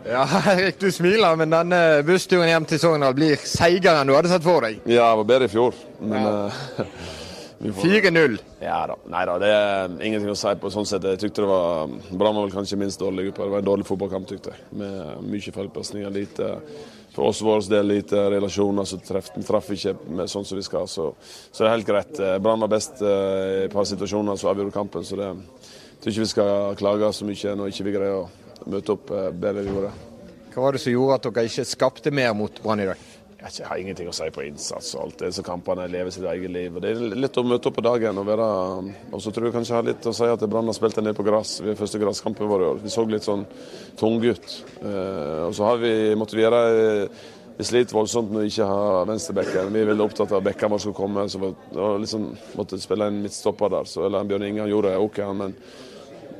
Ja, 0.04 0.26
Erik, 0.52 0.80
du 0.82 0.90
smiler, 0.92 1.38
men 1.40 1.54
denne 1.54 1.80
bussturen 2.06 2.50
hjem 2.50 2.68
til 2.68 2.82
Sogndal 2.82 3.16
blir 3.16 3.40
seigere 3.40 4.02
enn 4.02 4.12
du 4.12 4.16
hadde 4.18 4.32
sett 4.32 4.44
for 4.44 4.66
deg? 4.66 4.82
Ja, 4.84 5.08
det 5.08 5.22
var 5.22 5.30
bedre 5.32 5.48
i 5.48 5.54
fjor. 5.54 5.80
Men 6.00 6.28
ja. 6.28 6.86
uh, 7.64 7.80
4-0. 7.82 8.38
Ja 8.64 8.78
da. 8.90 8.96
Nei 9.12 9.24
da, 9.28 9.34
det 9.42 9.50
er 9.54 9.96
ingenting 9.98 10.32
å 10.32 10.38
si 10.38 10.54
på 10.60 10.72
sånn 10.72 10.88
sett. 10.88 11.08
Jeg 11.08 11.20
tykte 11.22 11.44
det 11.44 11.50
var 11.50 11.90
Brann 12.10 12.38
var 12.38 12.46
vel 12.46 12.54
kanskje 12.54 12.80
minst 12.80 13.02
dårlig 13.02 13.28
gruppe. 13.28 13.44
Det 13.44 13.54
var 13.56 13.64
en 13.64 13.68
dårlig 13.72 13.88
fotballkamp, 13.88 14.30
tykte 14.30 14.54
jeg. 14.54 14.70
Med 14.82 15.28
mye 15.28 15.54
feilpasninger. 15.58 16.14
Lite 16.14 16.54
for 17.10 17.26
oss 17.26 17.42
vår 17.42 17.64
del 17.66 17.88
lite 17.90 18.22
relasjoner, 18.30 18.86
så 18.86 19.00
traff, 19.02 19.32
traff 19.46 19.70
ikke 19.74 19.96
med 20.14 20.30
sånn 20.30 20.46
som 20.46 20.60
vi 20.60 20.64
skal. 20.64 20.86
Så, 20.88 21.10
så 21.50 21.64
det 21.64 21.68
er 21.68 21.76
helt 21.76 21.88
greit. 21.88 22.24
Brann 22.42 22.62
var 22.62 22.70
best 22.72 23.02
uh, 23.02 23.10
i 23.10 23.64
et 23.66 23.74
par 23.74 23.88
situasjoner 23.88 24.38
som 24.38 24.52
avgjorde 24.52 24.76
kampen. 24.76 25.06
så 25.06 25.18
det 25.18 25.32
jeg 26.00 26.04
tror 26.04 26.14
ikke 26.14 26.24
vi 26.24 26.28
skal 26.30 26.76
klage 26.80 27.08
så 27.12 27.26
mye 27.28 27.50
når 27.60 27.72
ikke 27.74 27.84
vi 27.84 27.92
greier 27.92 28.14
å 28.22 28.68
møte 28.72 28.94
opp 28.94 29.10
eh, 29.12 29.26
bedre 29.36 29.60
enn 29.60 29.66
vi 29.68 29.74
gjorde. 29.74 29.90
Hva 30.54 30.62
var 30.64 30.72
det 30.72 30.80
som 30.80 30.94
gjorde 30.94 31.18
at 31.18 31.26
dere 31.26 31.50
ikke 31.50 31.64
skapte 31.68 32.12
mer 32.16 32.30
mot 32.38 32.60
Brann 32.64 32.80
i 32.80 32.86
dag? 32.88 33.02
Jeg 33.40 33.64
har 33.64 33.78
ingenting 33.80 34.08
å 34.10 34.12
si 34.12 34.26
på 34.34 34.42
innsats 34.44 34.90
og 34.94 35.06
alt 35.06 35.22
det 35.22 35.30
så 35.32 35.42
kampene 35.44 35.86
lever 35.88 36.12
sitt 36.12 36.26
eget 36.28 36.52
liv. 36.52 36.74
og 36.76 36.82
Det 36.84 36.90
er 36.92 37.16
litt 37.16 37.38
å 37.40 37.44
møte 37.46 37.70
opp 37.70 37.78
på 37.78 37.84
dagen 37.86 38.20
og 38.20 38.26
være 38.28 38.48
Og 39.16 39.22
så 39.24 39.32
tror 39.32 39.48
jeg 39.48 39.54
kanskje 39.54 39.72
jeg 39.72 39.78
har 39.78 39.88
litt 39.88 40.08
å 40.10 40.12
si 40.12 40.28
at 40.28 40.44
Brann 40.44 40.68
har 40.68 40.76
spilt 40.76 41.00
en 41.00 41.08
del 41.08 41.16
på 41.16 41.24
gress. 41.24 41.54
Vi 41.64 41.72
er 41.72 41.78
første 41.78 42.00
gresskampen 42.02 42.50
vår 42.50 42.64
i 42.64 42.68
år. 42.68 42.80
Vi 42.84 42.92
så 42.92 43.06
litt 43.08 43.24
sånn 43.24 43.46
tunge 43.96 44.34
ut. 44.34 44.56
Eh, 44.84 45.40
og 45.46 45.54
så 45.56 45.70
har 45.70 45.80
vi 45.80 45.92
måttet 46.20 46.42
gjøre 46.44 46.60
vi 47.60 47.64
sliter 47.68 47.96
voldsomt 47.96 48.30
når 48.32 48.44
vi 48.44 48.52
ikke 48.54 48.66
har 48.68 49.08
venstrebekken. 49.08 49.72
Vi 49.72 49.80
er 49.82 49.88
veldig 49.90 50.04
opptatt 50.06 50.30
av 50.32 50.38
at 50.38 50.46
bekkene 50.46 50.72
våre 50.72 50.84
skal 50.84 50.96
komme. 50.96 51.28
så 51.28 51.40
vi 51.40 51.50
liksom 52.04 52.30
måtte 52.56 52.80
spille 52.80 53.08
en 53.08 53.22
midtstopper 53.24 53.72
der. 53.72 53.88
Så, 53.88 54.04
eller 54.06 54.28
Bjørn 54.28 54.46
Inge 54.46 54.68
gjorde 54.68 54.92
det 54.92 55.00
OK, 55.00 55.18
men 55.36 55.56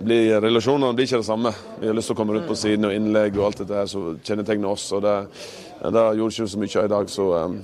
blir, 0.01 0.41
relasjonene 0.41 0.97
blir 0.97 1.09
ikke 1.09 1.21
det 1.21 1.29
samme. 1.29 1.53
Vi 1.81 1.91
har 1.91 1.97
lyst 1.99 2.09
til 2.09 2.17
å 2.17 2.21
komme 2.23 2.37
rundt 2.37 2.49
på 2.49 2.57
siden 2.57 2.89
og 2.89 2.97
innlegg 2.97 3.37
og 3.37 3.51
alt 3.51 3.61
dette 3.61 3.83
her 3.83 3.91
som 3.91 4.17
kjennetegner 4.25 4.73
oss. 4.73 4.87
og 4.97 5.05
Det, 5.05 5.17
det 5.81 6.05
gjorde 6.19 6.35
ikke 6.35 6.51
så 6.53 6.61
mye 6.61 6.81
av 6.81 6.85
i 6.85 6.93
dag. 6.95 7.11
så 7.11 7.29
um, 7.45 7.55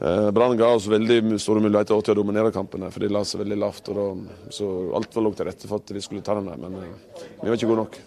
eh, 0.00 0.30
Brann 0.36 0.58
ga 0.60 0.72
oss 0.76 0.88
veldig 0.92 1.38
store 1.40 1.62
muligheter 1.64 2.02
til 2.02 2.16
å 2.16 2.18
dominere 2.20 2.52
kampene, 2.54 2.90
for 2.92 3.04
de 3.04 3.12
la 3.12 3.24
seg 3.24 3.44
veldig 3.44 3.60
lavt. 3.62 3.88
og 3.92 3.96
da, 3.96 4.34
så 4.52 4.68
Alt 4.98 5.16
var 5.16 5.26
lå 5.26 5.32
til 5.36 5.48
rette 5.48 5.70
for 5.70 5.80
at 5.80 5.96
vi 5.96 6.04
skulle 6.04 6.26
ta 6.26 6.36
den 6.36 6.50
der, 6.52 6.60
men 6.60 6.76
eh, 6.82 7.24
vi 7.40 7.48
var 7.48 7.58
ikke 7.58 7.72
gode 7.72 7.86
nok. 7.86 7.98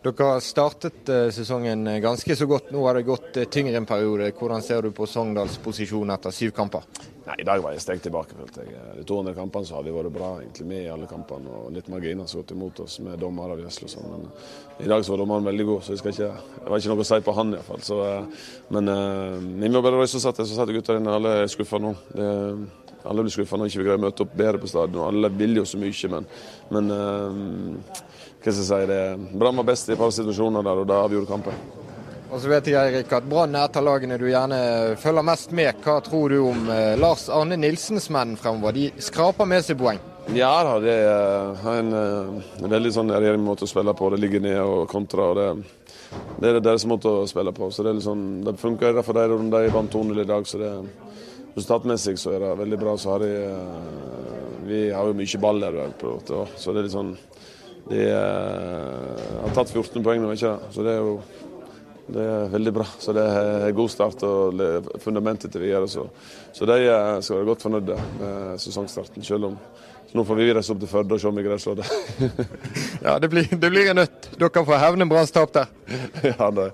Dere 0.00 0.24
har 0.24 0.38
startet 0.40 1.08
uh, 1.12 1.26
sesongen 1.28 1.84
ganske 2.00 2.36
så 2.36 2.46
godt. 2.48 2.70
Nå 2.72 2.86
har 2.86 2.96
det 2.96 3.02
gått 3.04 3.36
uh, 3.36 3.44
tyngre 3.52 3.76
en 3.76 3.86
periode. 3.86 4.30
Hvordan 4.32 4.62
ser 4.64 4.86
du 4.86 4.94
på 4.96 5.04
Sogndals 5.04 5.58
posisjon 5.60 6.08
etter 6.14 6.32
syv 6.32 6.54
kamper? 6.56 6.86
Nei, 7.26 7.36
I 7.42 7.44
dag 7.44 7.60
var 7.60 7.76
jeg 7.76 7.82
steg 7.84 8.00
tilbake. 8.06 8.32
følte 8.38 8.64
jeg. 8.64 8.80
De 8.96 9.04
200 9.04 9.36
kampene 9.36 9.68
så 9.68 9.76
har 9.76 9.84
vi 9.84 9.92
vært 9.92 10.14
bra 10.14 10.30
egentlig 10.40 10.66
med 10.72 10.86
i 10.86 10.88
alle 10.88 11.10
kampene. 11.10 11.52
og 11.52 11.76
Litt 11.76 11.92
marginer 11.92 12.24
som 12.24 12.40
har 12.40 12.46
gått 12.46 12.56
imot 12.56 12.80
oss 12.86 12.96
med 13.04 13.20
dommere 13.20 13.58
og 13.58 13.60
gjødsel 13.66 13.90
og 13.90 13.92
sånn. 13.92 14.08
Men 14.14 14.86
i 14.86 14.88
dag 14.88 15.04
så 15.04 15.12
var 15.12 15.20
dommeren 15.26 15.50
veldig 15.50 15.68
god, 15.68 15.84
så 15.84 15.92
jeg 15.98 16.14
ikke, 16.14 16.32
det 16.56 16.72
var 16.72 16.80
ikke 16.80 16.94
noe 16.94 17.04
å 17.04 17.10
si 17.10 17.20
på 17.28 17.36
han 17.36 17.56
iallfall. 17.58 18.30
Men 18.72 18.94
vi 19.60 19.68
må 19.68 19.84
bare 19.84 20.00
røyse 20.00 20.16
oss 20.16 20.30
etter, 20.32 20.48
så 20.48 20.56
setter 20.62 20.80
gutta 20.80 20.96
inne. 20.96 21.20
Alle 21.20 21.42
er 21.42 21.52
skuffa 21.52 21.82
nå. 21.82 21.92
Det, 22.16 22.30
alle 23.04 23.24
blir 23.24 23.34
skuffa 23.34 23.58
når 23.58 23.70
ikke 23.70 23.80
vi 23.80 23.88
greier 23.88 24.00
å 24.00 24.06
møte 24.06 24.24
opp 24.26 24.32
bedre 24.36 24.60
på 24.62 24.70
stadion. 24.70 25.06
Alle 25.06 25.32
vil 25.32 25.60
jo 25.60 25.66
så 25.68 25.80
mye, 25.80 26.10
men, 26.14 26.30
men 26.74 26.90
uh, 26.94 28.08
hva 28.40 28.52
skal 28.52 28.56
jeg 28.56 28.70
si, 28.70 28.80
det, 28.88 29.02
Brann 29.40 29.60
var 29.60 29.68
best 29.68 29.88
i 29.88 29.94
et 29.96 30.00
par 30.00 30.12
situasjoner 30.16 30.64
der, 30.64 30.82
og 30.82 30.88
da 30.88 31.02
avgjorde 31.04 31.28
kampen. 31.28 31.62
Og 32.30 32.38
så 32.38 32.46
vet 32.52 32.68
jeg 32.70 32.78
Erik, 32.78 33.10
at 33.10 33.26
Brann 33.26 33.56
er 33.58 33.66
et 33.66 33.76
av 33.76 33.82
lagene 33.82 34.16
du 34.20 34.28
gjerne 34.28 34.60
følger 35.02 35.26
mest 35.26 35.50
med. 35.56 35.80
Hva 35.82 35.96
tror 36.06 36.30
du 36.30 36.38
om 36.46 36.68
eh, 36.70 36.94
Lars 37.00 37.26
Arne 37.34 37.58
Nilsens 37.58 38.06
menn 38.14 38.36
fremover? 38.38 38.76
De 38.76 39.02
skraper 39.02 39.48
med 39.50 39.66
seg 39.66 39.80
poeng. 39.80 39.98
Ja 40.36 40.52
da, 40.62 40.76
det 40.78 40.94
er 40.94 41.66
en, 41.72 41.90
eh, 41.98 42.54
en 42.62 42.70
veldig 42.70 42.92
sånn 42.94 43.10
regjering 43.10 43.42
måte 43.42 43.66
å 43.66 43.72
spille 43.72 43.96
på. 43.98 44.12
Det 44.14 44.22
ligger 44.22 44.44
ned 44.46 44.60
og 44.62 44.86
kontra. 44.92 45.26
og 45.32 45.40
det, 45.40 45.48
det 46.38 46.52
er 46.52 46.62
deres 46.62 46.86
måte 46.86 47.10
å 47.10 47.26
spille 47.26 47.52
på. 47.56 47.72
så 47.74 47.82
Det, 47.82 47.90
er 47.90 47.98
litt 47.98 48.06
sånn, 48.06 48.24
det 48.46 48.54
funker 48.62 49.02
for 49.02 49.18
dem. 49.18 49.50
De 49.50 49.66
vant 49.74 49.98
2-0 49.98 50.22
i 50.22 50.28
dag. 50.30 50.46
så 50.46 50.62
det 50.62 50.72
Resultatmessig 51.60 52.16
så 52.18 52.32
er 52.34 52.44
det 52.44 52.54
veldig 52.62 52.78
bra. 52.80 52.96
Så 52.96 53.12
har 53.12 53.20
de, 53.20 53.30
eh, 53.44 54.64
vi 54.64 54.80
har 54.90 55.06
jo 55.06 55.16
mye 55.16 55.40
ball 55.40 55.60
der. 55.60 55.80
Så 56.56 56.72
det 56.72 56.78
er 56.78 56.88
litt 56.88 56.96
sånn 56.96 57.16
De 57.90 58.04
har 58.06 59.54
tatt 59.56 59.70
14 59.72 60.02
poeng 60.04 60.20
nå, 60.22 60.30
ikke 60.36 60.50
det? 60.52 60.72
Så 60.74 60.82
det 60.84 60.92
er 60.94 61.00
jo 61.00 61.14
det 62.14 62.24
er 62.26 62.50
veldig 62.52 62.72
bra. 62.74 62.86
Så 62.98 63.14
det 63.16 63.26
er 63.26 63.76
god 63.76 63.92
start 63.92 64.24
og 64.26 64.62
fundamentet 65.02 65.52
til 65.52 65.64
videre. 65.64 65.88
Så, 65.90 66.06
så 66.52 66.68
de 66.68 66.80
skal 67.22 67.40
være 67.40 67.48
godt 67.52 67.66
fornøyde 67.66 68.00
med 68.18 68.60
sesongstarten, 68.62 69.26
selv 69.26 69.52
om 69.52 69.60
så 70.10 70.18
nå 70.18 70.24
får 70.26 70.38
vi 70.40 70.46
reise 70.50 70.72
opp 70.74 70.78
til 70.82 70.88
Førde 70.90 71.14
og 71.14 71.20
se 71.22 71.28
om 71.28 71.36
vi 71.38 71.42
greier 71.46 71.60
å 71.60 71.62
slå 71.62 71.76
det. 71.78 71.84
ja, 73.06 73.12
det 73.22 73.28
blir, 73.30 73.46
det 73.46 73.68
blir, 73.70 73.90
en 73.92 74.00
nøtt. 74.00 74.26
Dere 74.40 74.62
får 74.66 74.80
hevne 74.82 75.06
Branns 75.06 75.30
tap 75.30 75.52
der. 75.54 75.68
ja, 76.32 76.48
det, 76.56 76.64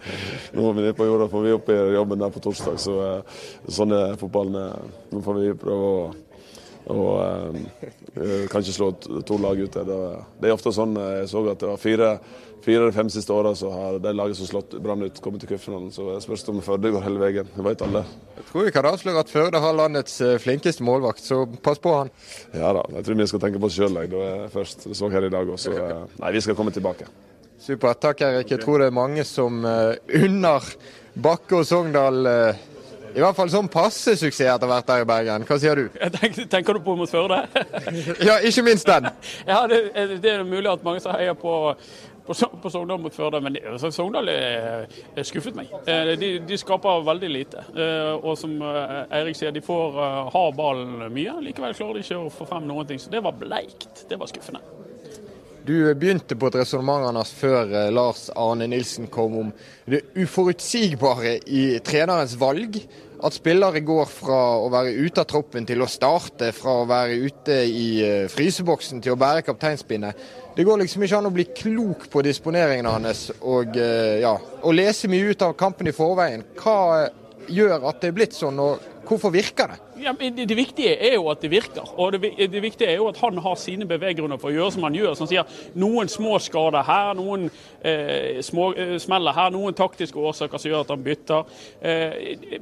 nå 0.57 0.71
er 0.71 0.79
vi 0.79 0.85
nede 0.87 0.95
på 0.97 1.05
jorda, 1.05 1.27
får 1.29 1.45
vi 1.45 1.53
opp 1.53 1.69
i 1.69 1.77
jobben 1.99 2.23
der 2.23 2.33
på 2.33 2.41
torsdag. 2.47 2.79
Så 2.81 2.97
sånn 3.69 3.93
er 3.93 4.17
fotballen. 4.17 4.89
Nå 5.13 5.21
får 5.27 5.37
vi 5.43 5.53
prøve 5.61 5.91
å 5.91 5.99
og 6.93 7.13
eh, 7.23 8.47
kan 8.51 8.63
ikke 8.63 8.77
slå 8.77 8.91
to 9.27 9.39
lag 9.43 9.59
ut. 9.61 9.79
Det, 9.79 10.01
det, 10.41 10.49
er 10.49 10.55
ofte 10.55 10.75
sånn 10.75 10.95
jeg 11.01 11.31
så 11.33 11.43
at 11.51 11.63
det 11.63 11.73
var 11.73 11.83
fire 11.83 12.11
fire 12.67 12.83
eller 12.83 12.93
fem 12.93 13.11
siste 13.11 13.33
åra 13.33 13.55
så 13.55 13.71
har 13.71 13.99
de 14.03 14.13
laget 14.13 14.37
som 14.37 14.49
slått 14.49 14.75
Brann 14.83 15.05
ut, 15.07 15.21
kommet 15.23 15.43
til 15.43 15.53
cupfinalen. 15.53 15.93
Så 15.95 16.09
jeg 16.11 16.25
spørs 16.25 16.43
om 16.51 16.59
Førde 16.65 16.91
går 16.95 17.05
hele 17.05 17.21
veien. 17.23 17.51
Det 17.55 17.65
vet 17.65 17.85
alle. 17.87 18.03
Jeg 18.39 18.47
tror 18.49 18.67
vi 18.67 18.73
kan 18.75 18.89
avsløre 18.91 19.23
at 19.23 19.31
Førde 19.31 19.61
har 19.63 19.77
landets 19.77 20.19
eh, 20.25 20.35
flinkeste 20.43 20.87
målvakt, 20.87 21.23
så 21.23 21.45
pass 21.63 21.79
på 21.83 21.95
han. 21.95 22.11
Ja 22.57 22.73
da, 22.75 22.83
jeg 22.99 23.07
tror 23.07 23.21
vi 23.21 23.29
skal 23.31 23.45
tenke 23.45 23.63
på 23.63 23.71
oss 23.71 23.79
sjøl 23.79 24.01
først. 24.53 24.89
Det 24.91 24.99
så 24.99 25.11
her 25.13 25.29
i 25.29 25.33
dag 25.33 25.55
også. 25.57 25.77
Eh, 25.79 26.19
nei, 26.23 26.33
vi 26.35 26.43
skal 26.43 26.59
komme 26.59 26.75
tilbake. 26.75 27.07
Supert. 27.63 28.03
Takk, 28.03 28.21
Erik. 28.27 28.51
Jeg 28.51 28.63
tror 28.63 28.83
det 28.83 28.91
er 28.91 28.99
mange 28.99 29.25
som 29.25 29.63
uh, 29.65 29.95
unner 30.15 30.67
Bakke 31.15 31.63
og 31.63 31.65
Sogndal 31.67 32.29
uh, 32.29 32.67
i 33.17 33.23
hvert 33.25 33.37
fall 33.39 33.49
sånn 33.53 33.69
passe 33.73 34.13
suksess 34.19 34.51
etter 34.53 34.69
hvert 34.69 34.89
der 34.91 35.05
i 35.05 35.09
Bergen. 35.09 35.47
Hva 35.49 35.57
sier 35.61 35.79
du? 35.79 35.87
Tenker, 36.19 36.51
tenker, 36.53 36.77
du 36.77 36.85
på 36.85 36.97
mot 36.99 37.11
Førde? 37.11 37.43
ja, 38.29 38.37
ikke 38.45 38.67
minst 38.67 38.89
den. 38.89 39.09
ja, 39.53 39.63
det, 39.71 39.81
det, 40.21 40.35
er 40.35 40.45
mulig 40.45 40.69
at 40.69 40.85
mange 40.85 41.01
som 41.01 41.17
heier 41.17 41.37
på 41.39 41.57
på, 42.27 42.35
på 42.63 42.71
Sogndal 42.71 42.99
mot 42.99 43.15
Førde, 43.15 43.41
men 43.41 43.57
altså, 43.71 43.91
Sogndal 43.95 44.29
er, 44.29 44.87
er 45.17 45.27
skuffet 45.27 45.55
meg. 45.55 45.71
Eh, 45.87 46.13
de, 46.19 46.31
de, 46.43 46.59
skaper 46.59 47.05
veldig 47.07 47.31
lite. 47.31 47.63
Eh, 47.71 48.15
og 48.17 48.35
som 48.39 48.57
eh, 48.59 48.97
Eirik 49.21 49.39
sier, 49.39 49.55
de 49.55 49.63
får 49.63 50.01
ha 50.35 50.43
ballen 50.57 51.07
mye. 51.15 51.37
Likevel 51.47 51.77
klarer 51.79 52.01
de 52.01 52.03
ikke 52.03 52.19
å 52.25 52.33
få 52.35 52.49
frem 52.51 52.67
noen 52.67 52.89
ting. 52.89 52.99
Så 52.99 53.13
det 53.15 53.23
var 53.23 53.37
bleikt. 53.39 54.09
Det 54.11 54.19
var 54.19 54.31
skuffende. 54.33 54.65
Du 55.67 55.75
begynte 55.99 56.37
på 56.39 56.47
et 56.47 56.61
resonnement 56.61 57.09
Anders, 57.09 57.33
før 57.35 57.73
Lars 57.91 58.29
Arne 58.39 58.69
Nilsen 58.71 59.09
kom 59.11 59.35
om 59.41 59.49
det 59.91 60.05
uforutsigbare 60.15 61.41
i 61.47 61.65
trenerens 61.83 62.37
valg. 62.39 62.79
At 63.25 63.33
spillere 63.33 63.81
går 63.81 64.09
fra 64.11 64.41
å 64.61 64.67
være 64.73 64.93
ute 64.93 65.23
av 65.23 65.29
troppen 65.31 65.65
til 65.69 65.81
å 65.81 65.89
starte, 65.89 66.51
fra 66.53 66.83
å 66.83 66.89
være 66.89 67.17
ute 67.25 67.55
i 67.65 67.87
fryseboksen 68.29 69.01
til 69.05 69.15
å 69.15 69.21
bære 69.21 69.45
kapteinspinnet. 69.47 70.27
Det 70.57 70.65
går 70.65 70.83
liksom 70.83 71.05
ikke 71.05 71.21
an 71.21 71.29
å 71.29 71.33
bli 71.33 71.47
klok 71.57 72.07
på 72.13 72.25
disponeringene 72.25 72.93
hans 72.93 73.31
og, 73.41 73.77
eh, 73.77 74.21
ja, 74.23 74.37
og 74.63 74.77
lese 74.77 75.09
mye 75.09 75.33
ut 75.33 75.43
av 75.43 75.57
kampen 75.57 75.89
i 75.89 75.97
forveien. 75.97 76.45
Hva 76.57 77.09
gjør 77.49 77.89
at 77.89 78.01
det 78.01 78.09
er 78.09 78.17
blitt 78.17 78.37
sånn, 78.37 78.61
og 78.61 78.96
hvorfor 79.09 79.33
virker 79.35 79.73
det? 79.73 79.79
Ja, 80.03 80.13
det, 80.13 80.57
viktige 80.57 80.97
er 81.01 81.15
jo 81.17 81.29
at 81.33 81.41
det 81.43 81.51
virker. 81.51 81.87
Og 81.97 82.13
det, 82.13 82.33
det, 82.53 82.63
viktige 82.63 82.91
er 82.91 82.99
jo 83.01 83.09
at 83.09 83.21
han 83.23 83.39
har 83.43 83.57
sine 83.61 83.87
beveggrunner 83.89 84.41
for 84.41 84.51
å 84.51 84.57
gjøre 84.57 84.75
som 84.75 84.87
han 84.87 84.97
gjør. 84.99 85.15
Som 85.19 85.29
sier 85.31 85.49
noen 85.79 86.11
små 86.13 86.37
skader 86.43 86.85
her, 86.87 87.15
noen 87.17 87.49
eh, 87.81 88.43
små 88.45 88.71
eh, 88.77 88.97
smeller 89.03 89.37
her, 89.37 89.53
noen 89.55 89.77
taktiske 89.77 90.21
årsaker 90.21 90.61
som 90.61 90.73
gjør 90.73 90.85
at 90.85 90.93
han 90.93 91.07
bytter. 91.07 91.57
Eh, 91.81 92.59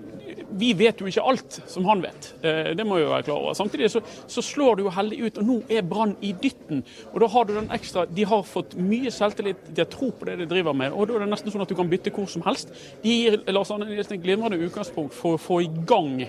vi 0.54 0.70
vet 0.78 1.00
jo 1.02 1.10
ikke 1.10 1.26
alt 1.32 1.58
som 1.70 1.88
han 1.90 2.04
vet. 2.04 2.30
Eh, 2.44 2.70
det 2.78 2.86
må 2.86 3.00
vi 3.00 3.08
være 3.08 3.26
klar 3.26 3.40
over. 3.40 3.58
Samtidig 3.58 3.90
så, 3.90 4.04
så 4.30 4.44
slår 4.44 4.78
det 4.78 4.86
jo 4.86 4.94
heldig 4.94 5.20
ut, 5.24 5.42
og 5.42 5.48
nå 5.50 5.58
er 5.68 5.86
Brann 5.88 6.14
i 6.22 6.34
dytten. 6.38 6.84
Og 7.12 7.20
da 7.24 7.30
har 7.34 7.48
du 7.48 7.54
den 7.56 7.70
ekstra 7.74 8.06
De 8.06 8.26
har 8.28 8.46
fått 8.46 8.76
mye 8.78 9.10
selvtillit, 9.14 9.68
de 9.74 9.82
har 9.82 9.90
tro 9.90 10.10
på 10.14 10.28
det 10.28 10.38
de 10.42 10.48
driver 10.50 10.76
med, 10.76 10.94
og 10.94 11.08
da 11.08 11.18
er 11.18 11.24
det 11.24 11.32
nesten 11.32 11.54
sånn 11.54 11.64
at 11.64 11.70
du 11.70 11.76
kan 11.78 11.90
bytte 11.90 12.12
hvor 12.14 12.28
som 12.30 12.44
helst. 12.46 12.72
De 13.02 13.10
gir 13.10 13.40
Lars 13.50 13.72
Arne 13.74 13.88
Nilsen 13.88 14.18
et 14.18 14.24
glimrende 14.24 14.60
utgangspunkt 14.62 15.16
for 15.16 15.36
å 15.36 15.40
få 15.40 15.60
i 15.64 15.70
gang 15.88 16.22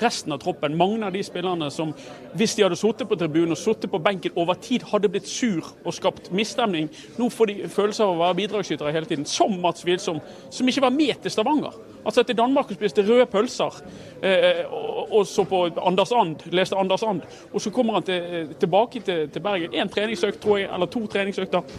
resten 0.00 0.32
av 0.32 0.38
troppen. 0.38 0.76
Mange 0.76 1.06
av 1.06 1.12
de 1.12 1.22
spillerne 1.24 1.70
som 1.70 1.92
hvis 2.38 2.54
de 2.56 2.64
hadde 2.64 2.78
sittet 2.78 3.08
på 3.10 3.18
tribunen 3.18 3.54
og 3.54 3.58
sittet 3.58 3.90
på 3.90 4.00
benken 4.02 4.36
over 4.38 4.58
tid, 4.62 4.84
hadde 4.90 5.10
blitt 5.10 5.28
sur 5.28 5.72
og 5.84 5.94
skapt 5.94 6.30
misstemning. 6.36 6.90
Nå 7.18 7.30
får 7.32 7.50
de 7.50 7.70
følelse 7.72 8.04
av 8.04 8.14
å 8.14 8.20
være 8.22 8.38
bidragsytere 8.42 8.94
hele 8.94 9.10
tiden, 9.10 9.26
som 9.28 9.56
Mats 9.62 9.84
Wilsom, 9.86 10.20
som 10.50 10.70
ikke 10.70 10.84
var 10.86 10.94
med 10.94 11.22
til 11.22 11.34
Stavanger. 11.34 11.76
Altså 12.04 12.24
til 12.24 12.38
Danmark 12.38 12.70
spiste 12.72 13.04
røde 13.04 13.26
pølser 13.28 13.76
eh, 14.22 14.62
og, 14.66 15.10
og, 15.10 15.26
så 15.28 15.44
på 15.48 15.66
Anders 15.84 16.14
And, 16.16 16.46
leste 16.54 16.78
Anders 16.78 17.04
And. 17.04 17.26
Og 17.52 17.60
så 17.60 17.72
kommer 17.74 17.98
han 17.98 18.06
til, 18.06 18.54
tilbake 18.60 19.04
til, 19.04 19.28
til 19.28 19.44
Bergen. 19.44 19.74
Én 19.74 19.92
treningsøkt, 19.92 20.40
tror 20.40 20.62
jeg, 20.62 20.70
eller 20.72 20.88
to 20.90 21.04
treningsøkter. 21.10 21.78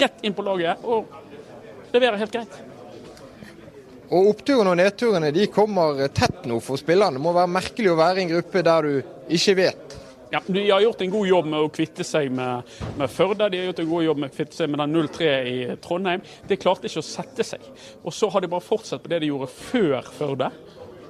Rett 0.00 0.22
inn 0.22 0.36
på 0.36 0.46
laget 0.46 0.84
og 0.86 1.10
leverer 1.92 2.20
helt 2.20 2.34
greit. 2.34 2.75
Og 4.06 4.30
Oppturene 4.30 4.70
og 4.70 4.78
nedturene 4.78 5.32
de 5.34 5.48
kommer 5.50 6.06
tett 6.14 6.44
nå 6.46 6.60
for 6.62 6.78
spillerne. 6.78 7.18
Det 7.18 7.24
må 7.24 7.34
være 7.34 7.50
merkelig 7.50 7.90
å 7.90 7.98
være 7.98 8.20
i 8.20 8.26
en 8.26 8.34
gruppe 8.36 8.62
der 8.66 8.86
du 8.86 9.32
ikke 9.34 9.56
vet. 9.58 9.96
Ja, 10.30 10.40
De 10.46 10.62
har 10.70 10.80
gjort 10.82 11.02
en 11.02 11.10
god 11.10 11.26
jobb 11.26 11.46
med 11.50 11.62
å 11.62 11.70
kvitte 11.70 12.04
seg 12.06 12.30
med, 12.34 12.70
med 12.98 13.10
Førde. 13.10 13.46
De 13.50 13.60
har 13.60 13.68
gjort 13.68 13.82
en 13.82 13.90
god 13.90 14.06
jobb 14.06 14.22
med 14.22 14.30
å 14.30 14.34
kvitte 14.34 14.58
seg 14.58 14.70
med 14.70 14.82
den 14.82 14.96
0-3 14.96 15.28
i 15.46 15.58
Trondheim. 15.82 16.24
Det 16.46 16.58
klarte 16.62 16.90
ikke 16.90 17.02
å 17.02 17.06
sette 17.06 17.46
seg. 17.46 17.62
Og 18.02 18.14
Så 18.14 18.30
har 18.30 18.42
de 18.42 18.50
bare 18.50 18.66
fortsatt 18.66 19.04
på 19.04 19.12
det 19.12 19.22
de 19.22 19.30
gjorde 19.30 19.50
før 19.54 20.10
Førde. 20.18 20.50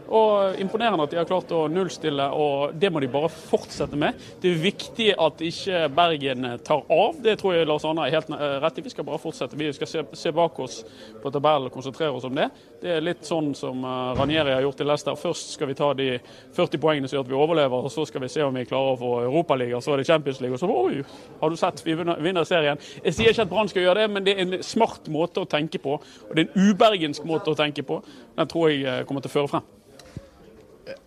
Og 0.08 0.60
Imponerende 0.60 1.04
at 1.06 1.12
de 1.12 1.18
har 1.18 1.28
klart 1.28 1.50
å 1.54 1.66
nullstille, 1.70 2.28
og 2.32 2.74
det 2.78 2.90
må 2.92 3.00
de 3.02 3.10
bare 3.10 3.30
fortsette 3.32 3.98
med. 3.98 4.18
Det 4.42 4.52
er 4.52 4.62
viktig 4.62 5.08
at 5.18 5.42
ikke 5.44 5.86
Bergen 5.96 6.46
tar 6.66 6.84
av. 6.92 7.18
Det 7.22 7.36
tror 7.40 7.56
jeg 7.56 7.68
Lars 7.68 7.86
Arne 7.88 8.06
er 8.06 8.14
helt 8.14 8.30
eh, 8.34 8.56
rett 8.62 8.78
i. 8.78 8.84
Vi 8.86 8.92
skal 8.94 9.06
bare 9.08 9.20
fortsette. 9.22 9.58
Vi 9.58 9.72
skal 9.76 9.90
se, 9.90 10.04
se 10.16 10.32
bak 10.34 10.60
oss 10.62 10.80
på 11.22 11.32
tabellen 11.34 11.70
og 11.70 11.74
konsentrere 11.74 12.14
oss 12.14 12.26
om 12.28 12.36
det. 12.38 12.48
Det 12.82 12.92
er 12.96 13.04
litt 13.04 13.26
sånn 13.26 13.52
som 13.58 13.82
eh, 13.82 14.12
Ranieri 14.18 14.54
har 14.54 14.64
gjort 14.66 14.82
i 14.84 14.88
Leicester. 14.88 15.18
Først 15.18 15.56
skal 15.56 15.70
vi 15.70 15.78
ta 15.78 15.90
de 15.98 16.08
40 16.56 16.82
poengene 16.82 17.10
som 17.10 17.18
gjør 17.18 17.26
at 17.26 17.32
vi 17.32 17.38
overlever, 17.40 17.88
og 17.88 17.92
så 17.92 18.06
skal 18.08 18.22
vi 18.24 18.30
se 18.32 18.44
om 18.46 18.56
vi 18.56 18.66
klarer 18.68 18.94
å 18.94 19.00
få 19.00 19.12
Europaliga, 19.26 19.80
så 19.82 19.94
er 19.94 20.02
det 20.02 20.08
Champions 20.10 20.40
League, 20.42 20.56
og 20.56 20.62
så 20.62 20.70
oi, 20.70 21.02
har 21.40 21.52
du 21.52 21.58
sett, 21.58 21.82
vi 21.86 21.96
vinner 21.96 22.46
serien. 22.48 22.80
Jeg 23.02 23.16
sier 23.16 23.32
ikke 23.32 23.46
at 23.46 23.52
Brann 23.52 23.72
skal 23.72 23.86
gjøre 23.86 24.04
det, 24.04 24.10
men 24.12 24.26
det 24.26 24.36
er 24.36 24.44
en 24.44 24.58
smart 24.66 25.10
måte 25.12 25.42
å 25.42 25.50
tenke 25.50 25.80
på. 25.82 25.98
Og 25.98 26.36
det 26.36 26.46
er 26.46 26.52
en 26.52 26.70
ubergensk 26.70 27.26
måte 27.28 27.52
å 27.52 27.58
tenke 27.58 27.84
på. 27.86 28.02
Den 28.36 28.52
tror 28.52 28.70
jeg 28.70 28.86
eh, 28.86 29.02
kommer 29.08 29.24
til 29.24 29.32
å 29.32 29.38
føre 29.38 29.56
frem. 29.56 29.75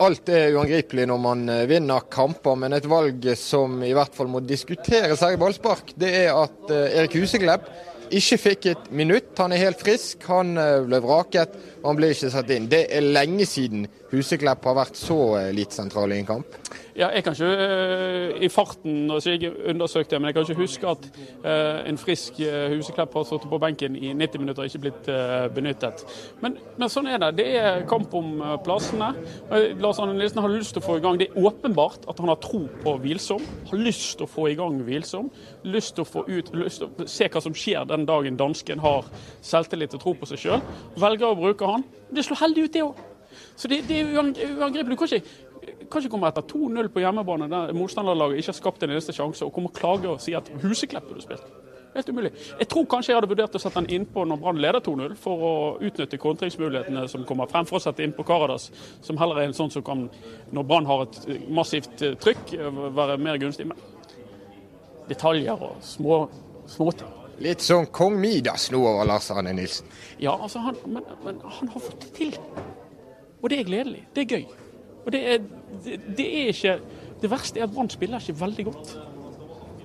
Alt 0.04 0.28
er 0.28 0.58
uangripelig 0.58 1.06
når 1.08 1.20
man 1.24 1.46
eh, 1.52 1.68
vinner 1.70 2.04
kamper, 2.12 2.58
men 2.60 2.76
et 2.76 2.88
valg 2.90 3.24
som 3.40 3.78
i 3.86 3.94
hvert 3.96 4.16
fall 4.16 4.28
må 4.28 4.42
diskuteres 4.44 5.24
her 5.24 5.38
i 5.38 5.40
ballspark, 5.40 5.94
det 6.00 6.10
er 6.26 6.34
at 6.36 6.74
eh, 6.74 6.98
Erik 7.00 7.16
Huseklepp 7.16 7.70
ikke 8.10 8.40
fikk 8.42 8.68
et 8.72 8.90
minutt. 8.92 9.32
Han 9.40 9.54
er 9.54 9.64
helt 9.64 9.80
frisk. 9.80 10.26
Han 10.28 10.58
eh, 10.60 10.82
ble 10.84 11.00
vraket, 11.04 11.56
og 11.80 11.92
han 11.92 12.00
ble 12.00 12.12
ikke 12.12 12.32
satt 12.34 12.52
inn. 12.52 12.68
Det 12.72 12.88
er 12.92 13.08
lenge 13.08 13.48
siden 13.48 13.86
Huseklepp 14.10 14.64
har 14.66 14.78
vært 14.78 15.00
så 15.00 15.18
lite 15.54 15.76
sentral 15.76 16.14
i 16.14 16.20
en 16.22 16.28
kamp. 16.28 16.60
Ja, 17.00 17.08
jeg 17.16 17.24
kan 17.24 17.36
ikke 17.36 17.48
uh, 17.48 18.40
i 18.44 18.50
farten 18.52 19.12
altså 19.14 19.32
jeg 19.32 19.54
undersøkte 19.72 20.16
det, 20.16 20.20
men 20.20 20.30
jeg 20.30 20.36
kan 20.36 20.48
ikke 20.48 20.64
huske 20.64 20.90
at 20.90 21.06
uh, 21.46 21.88
en 21.88 22.00
frisk 22.02 22.42
Huseklepp 22.74 23.14
har 23.16 23.28
sittet 23.30 23.48
på 23.52 23.60
benken 23.62 23.96
i 23.96 24.12
90 24.14 24.42
minutter 24.42 24.64
og 24.64 24.72
ikke 24.72 24.82
blitt 24.84 25.10
benyttet. 25.56 26.04
Men, 26.44 26.58
men, 26.78 26.92
sånn 26.92 27.08
er 27.12 27.22
det. 27.22 27.32
Det 27.40 27.48
er 27.60 27.86
kamp 27.90 28.14
om 28.18 28.42
plassene. 28.66 29.12
Lars 29.80 30.00
Arne 30.02 30.16
Nilsen 30.18 30.42
har 30.44 30.52
lyst 30.52 30.76
til 30.76 30.84
å 30.84 30.88
få 30.88 30.98
i 31.00 31.04
gang. 31.04 31.20
Det 31.20 31.30
er 31.30 31.48
åpenbart 31.50 32.08
at 32.10 32.20
han 32.20 32.32
har 32.32 32.40
tro 32.44 32.64
på 32.84 32.96
Hvilsom. 33.04 33.46
Har 33.72 33.84
lyst 33.84 34.18
til 34.20 34.28
å 34.28 34.32
få 34.32 34.50
i 34.52 34.58
gang 34.60 34.80
Hvilsom. 34.88 35.30
Lyst 35.68 35.96
til 35.98 36.06
å 36.06 36.10
få 36.10 36.26
ut, 36.28 36.52
lyst 36.58 36.84
til 36.84 36.90
å 36.90 37.10
se 37.10 37.30
hva 37.32 37.44
som 37.44 37.56
skjer 37.58 37.88
den 37.90 38.08
dagen 38.10 38.40
dansken 38.40 38.82
har 38.84 39.08
selvtillit 39.46 39.96
og 39.98 40.04
tro 40.04 40.16
på 40.20 40.30
seg 40.32 40.44
sjøl. 40.44 40.66
Velger 41.00 41.32
å 41.32 41.40
bruke 41.40 41.70
han. 41.70 41.86
Det 42.10 42.26
slår 42.26 42.44
heldig 42.46 42.68
ut, 42.68 42.74
det 42.76 42.86
òg. 42.88 43.06
Så 43.60 43.68
det, 43.68 43.84
det 43.90 44.00
er 44.00 44.14
uangripelig. 44.16 44.96
Du 44.96 45.00
kan 45.00 45.12
ikke 45.12 45.48
kan 45.92 46.04
ikke 46.04 46.12
komme 46.14 46.30
etter 46.30 46.46
2-0 46.48 46.88
på 46.94 47.02
hjemmebane 47.04 47.50
der 47.52 47.74
motstanderlaget 47.76 48.40
ikke 48.40 48.54
har 48.54 48.58
skapt 48.58 48.84
en 48.86 48.94
eneste 48.94 49.16
sjanse, 49.16 49.46
og 49.46 49.54
komme 49.54 49.72
og 49.72 49.76
klage 49.76 50.08
og 50.10 50.22
si 50.24 50.36
at 50.38 50.48
Huseklepp 50.64 51.10
burde 51.10 51.26
spilt. 51.26 51.44
Helt 51.96 52.10
umulig. 52.10 52.32
Jeg 52.60 52.68
tror 52.70 52.86
kanskje 52.86 53.12
jeg 53.12 53.18
hadde 53.18 53.30
vurdert 53.32 53.56
å 53.58 53.62
sette 53.62 53.82
den 53.82 53.90
innpå 53.98 54.24
når 54.30 54.42
Brann 54.44 54.60
leder 54.62 54.84
2-0, 54.86 55.16
for 55.18 55.46
å 55.46 55.54
utnytte 55.82 56.20
kontringsmulighetene 56.22 57.08
som 57.10 57.24
kommer, 57.28 57.50
fremfor 57.50 57.80
å 57.80 57.84
sette 57.84 58.06
innpå 58.06 58.26
Karadas, 58.28 58.70
som 59.02 59.18
heller 59.18 59.42
er 59.42 59.50
en 59.50 59.58
sånn 59.58 59.74
som 59.74 59.86
kan, 59.86 60.06
når 60.54 60.68
Brann 60.70 60.90
har 60.90 61.08
et 61.08 61.50
massivt 61.50 62.04
eh, 62.06 62.14
trykk, 62.22 62.54
eh, 62.60 62.84
være 62.96 63.18
mer 63.18 63.42
gunstig. 63.42 63.66
Men 63.72 63.82
detaljer 65.10 65.66
og 65.66 65.80
små, 65.82 66.28
småting. 66.70 67.16
Litt 67.42 67.64
sånn 67.66 67.88
kong 67.96 68.20
Midas 68.22 68.68
nå 68.70 68.84
over 68.84 69.08
Lars 69.10 69.32
Arne 69.34 69.56
Nilsen? 69.58 69.90
Ja, 70.22 70.36
altså 70.36 70.62
han, 70.62 70.78
men, 70.86 71.08
men 71.26 71.42
han 71.42 71.74
har 71.74 71.82
fått 71.82 72.06
det 72.06 72.14
til. 72.20 72.38
Og 73.42 73.50
det 73.50 73.60
er 73.60 73.68
gledelig. 73.68 74.08
Det 74.16 74.24
er 74.24 74.38
gøy. 74.38 74.46
Og 75.06 75.12
det 75.12 75.22
er, 75.34 75.38
det, 75.86 76.00
det 76.18 76.26
er 76.42 76.52
ikke 76.54 76.80
Det 77.22 77.32
verste 77.32 77.60
er 77.60 77.64
at 77.64 77.72
Brann 77.74 77.90
spiller 77.90 78.20
ikke 78.20 78.40
veldig 78.40 78.66
godt. 78.66 78.92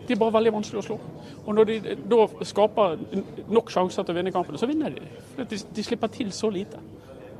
De 0.08 0.12
er 0.12 0.18
bare 0.20 0.34
veldig 0.36 0.52
vanskelig 0.52 0.78
å 0.78 0.84
slå. 0.86 0.98
Og 1.46 1.54
når 1.56 1.64
de 1.64 1.96
da 2.10 2.26
skaper 2.44 3.00
nok 3.50 3.72
sjanser 3.72 4.04
til 4.04 4.14
å 4.14 4.18
vinne 4.18 4.32
kampen, 4.34 4.58
så 4.60 4.68
vinner 4.70 4.94
de. 4.94 5.08
De, 5.50 5.58
de 5.76 5.84
slipper 5.84 6.12
til 6.14 6.30
så 6.32 6.50
lite. 6.52 6.78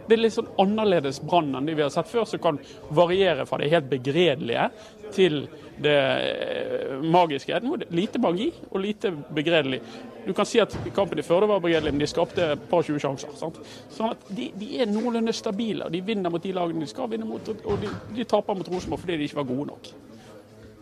Det 0.09 0.17
er 0.17 0.23
litt 0.23 0.37
sånn 0.37 0.51
annerledes 0.61 1.21
Brann 1.25 1.55
enn 1.57 1.69
de 1.69 1.77
vi 1.77 1.85
har 1.85 1.93
sett 1.93 2.11
før, 2.11 2.27
som 2.29 2.43
kan 2.43 2.61
variere 2.95 3.47
fra 3.49 3.61
det 3.61 3.71
helt 3.73 3.91
begredelige 3.91 4.69
til 5.15 5.45
det 5.83 5.95
eh, 5.95 6.97
magiske. 7.03 7.61
Nå 7.63 7.75
er 7.75 7.85
det 7.85 7.97
lite 7.97 8.21
magi 8.23 8.51
og 8.71 8.81
lite 8.83 9.13
begredelig. 9.35 9.81
Du 10.25 10.33
kan 10.37 10.49
si 10.49 10.61
at 10.63 10.75
kampen 10.97 11.21
i 11.21 11.27
Førde 11.27 11.49
var 11.51 11.63
begredelig, 11.63 11.93
men 11.93 12.03
de 12.05 12.09
skapte 12.09 12.47
et 12.55 12.67
par 12.71 12.87
20 12.87 13.03
sjanser. 13.03 13.35
Sant? 13.39 13.61
Sånn 13.93 14.15
at 14.15 14.29
de, 14.31 14.51
de, 14.57 14.71
er 14.81 14.91
noenlunde 14.91 15.35
stabile. 15.37 15.89
og 15.89 15.95
De 15.95 16.03
vinner 16.05 16.33
mot 16.33 16.43
de 16.43 16.55
lagene 16.57 16.85
de 16.85 16.91
skal 16.91 17.11
vinne 17.13 17.29
mot, 17.29 17.55
og 17.55 17.81
de, 17.83 17.93
de 18.17 18.29
taper 18.29 18.59
mot 18.59 18.75
Rosenborg 18.75 19.05
fordi 19.05 19.21
de 19.21 19.29
ikke 19.29 19.43
var 19.43 19.51
gode 19.51 19.71
nok. 19.73 19.95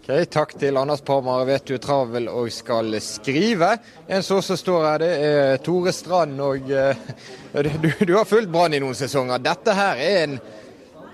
Ok, 0.02 0.24
Takk 0.34 0.56
til 0.58 0.74
Anders 0.76 1.00
Parmar. 1.06 1.44
Vet 1.46 1.68
du 1.68 1.76
er 1.76 1.82
travel 1.82 2.24
og 2.26 2.48
skal 2.50 2.88
skrive. 2.98 3.68
En 4.10 4.24
som 4.26 4.40
står 4.42 4.86
her, 4.88 4.98
det 4.98 5.10
er 5.26 5.60
Tore 5.62 5.92
Strand. 5.94 6.40
og 6.42 6.66
uh, 6.74 7.60
du, 7.62 7.86
du, 8.08 8.16
har 8.16 8.26
fulgt 8.26 8.50
Brann 8.50 8.74
i 8.74 8.80
noen 8.82 8.98
sesonger. 8.98 9.38
Dette 9.38 9.76
her 9.78 10.02
er 10.02 10.18
en, 10.24 10.34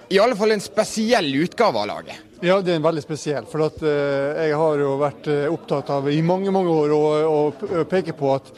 i 0.09 0.17
alle 0.17 0.39
fall 0.41 0.57
en 0.57 0.65
spesiell 0.65 1.29
utgave 1.37 1.83
av 1.83 1.91
laget. 1.91 2.25
Ja, 2.41 2.63
det 2.65 2.73
er 2.73 2.81
en 2.81 2.89
veldig 2.89 3.05
spesiell. 3.05 3.45
For 3.53 3.67
at, 3.67 3.77
uh, 3.85 4.41
jeg 4.41 4.57
har 4.57 4.81
jo 4.81 4.97
vært 5.05 5.29
uh, 5.29 5.45
opptatt 5.53 5.93
av 5.93 6.09
i 6.09 6.25
mange 6.25 6.55
mange 6.57 6.73
år 6.73 6.97
å 6.97 7.85
peke 7.93 8.17
på 8.17 8.33
at 8.39 8.49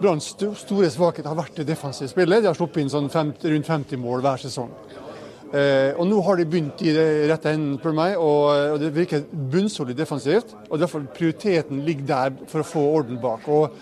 Branns 0.00 0.32
store 0.32 0.88
svakhet 0.90 1.28
har 1.28 1.36
vært 1.36 1.60
det 1.60 1.68
defensive 1.68 2.08
spillet. 2.08 2.40
De 2.40 2.48
har 2.48 2.56
sluppet 2.56 2.80
inn 2.86 2.90
sånn 2.92 3.12
50, 3.12 3.52
rundt 3.52 3.68
50 3.68 4.00
mål 4.00 4.24
hver 4.24 4.48
sesong. 4.48 4.72
Eh, 5.54 5.92
og 5.94 6.08
Nå 6.10 6.18
har 6.26 6.38
de 6.38 6.46
begynt 6.50 6.80
i 6.82 6.92
det 6.96 7.08
rette 7.30 7.52
enden, 7.54 7.76
på 7.78 7.92
meg, 7.94 8.16
og, 8.18 8.48
og, 8.74 8.78
det 8.82 8.94
virker 8.94 9.26
bunnsolid 9.30 9.94
defensivt. 9.98 10.54
og 10.68 10.80
derfor 10.82 11.04
Prioriteten 11.14 11.84
ligger 11.86 12.08
der 12.08 12.40
for 12.50 12.64
å 12.64 12.66
få 12.66 12.82
orden 12.96 13.20
bak. 13.22 13.46
Og, 13.46 13.76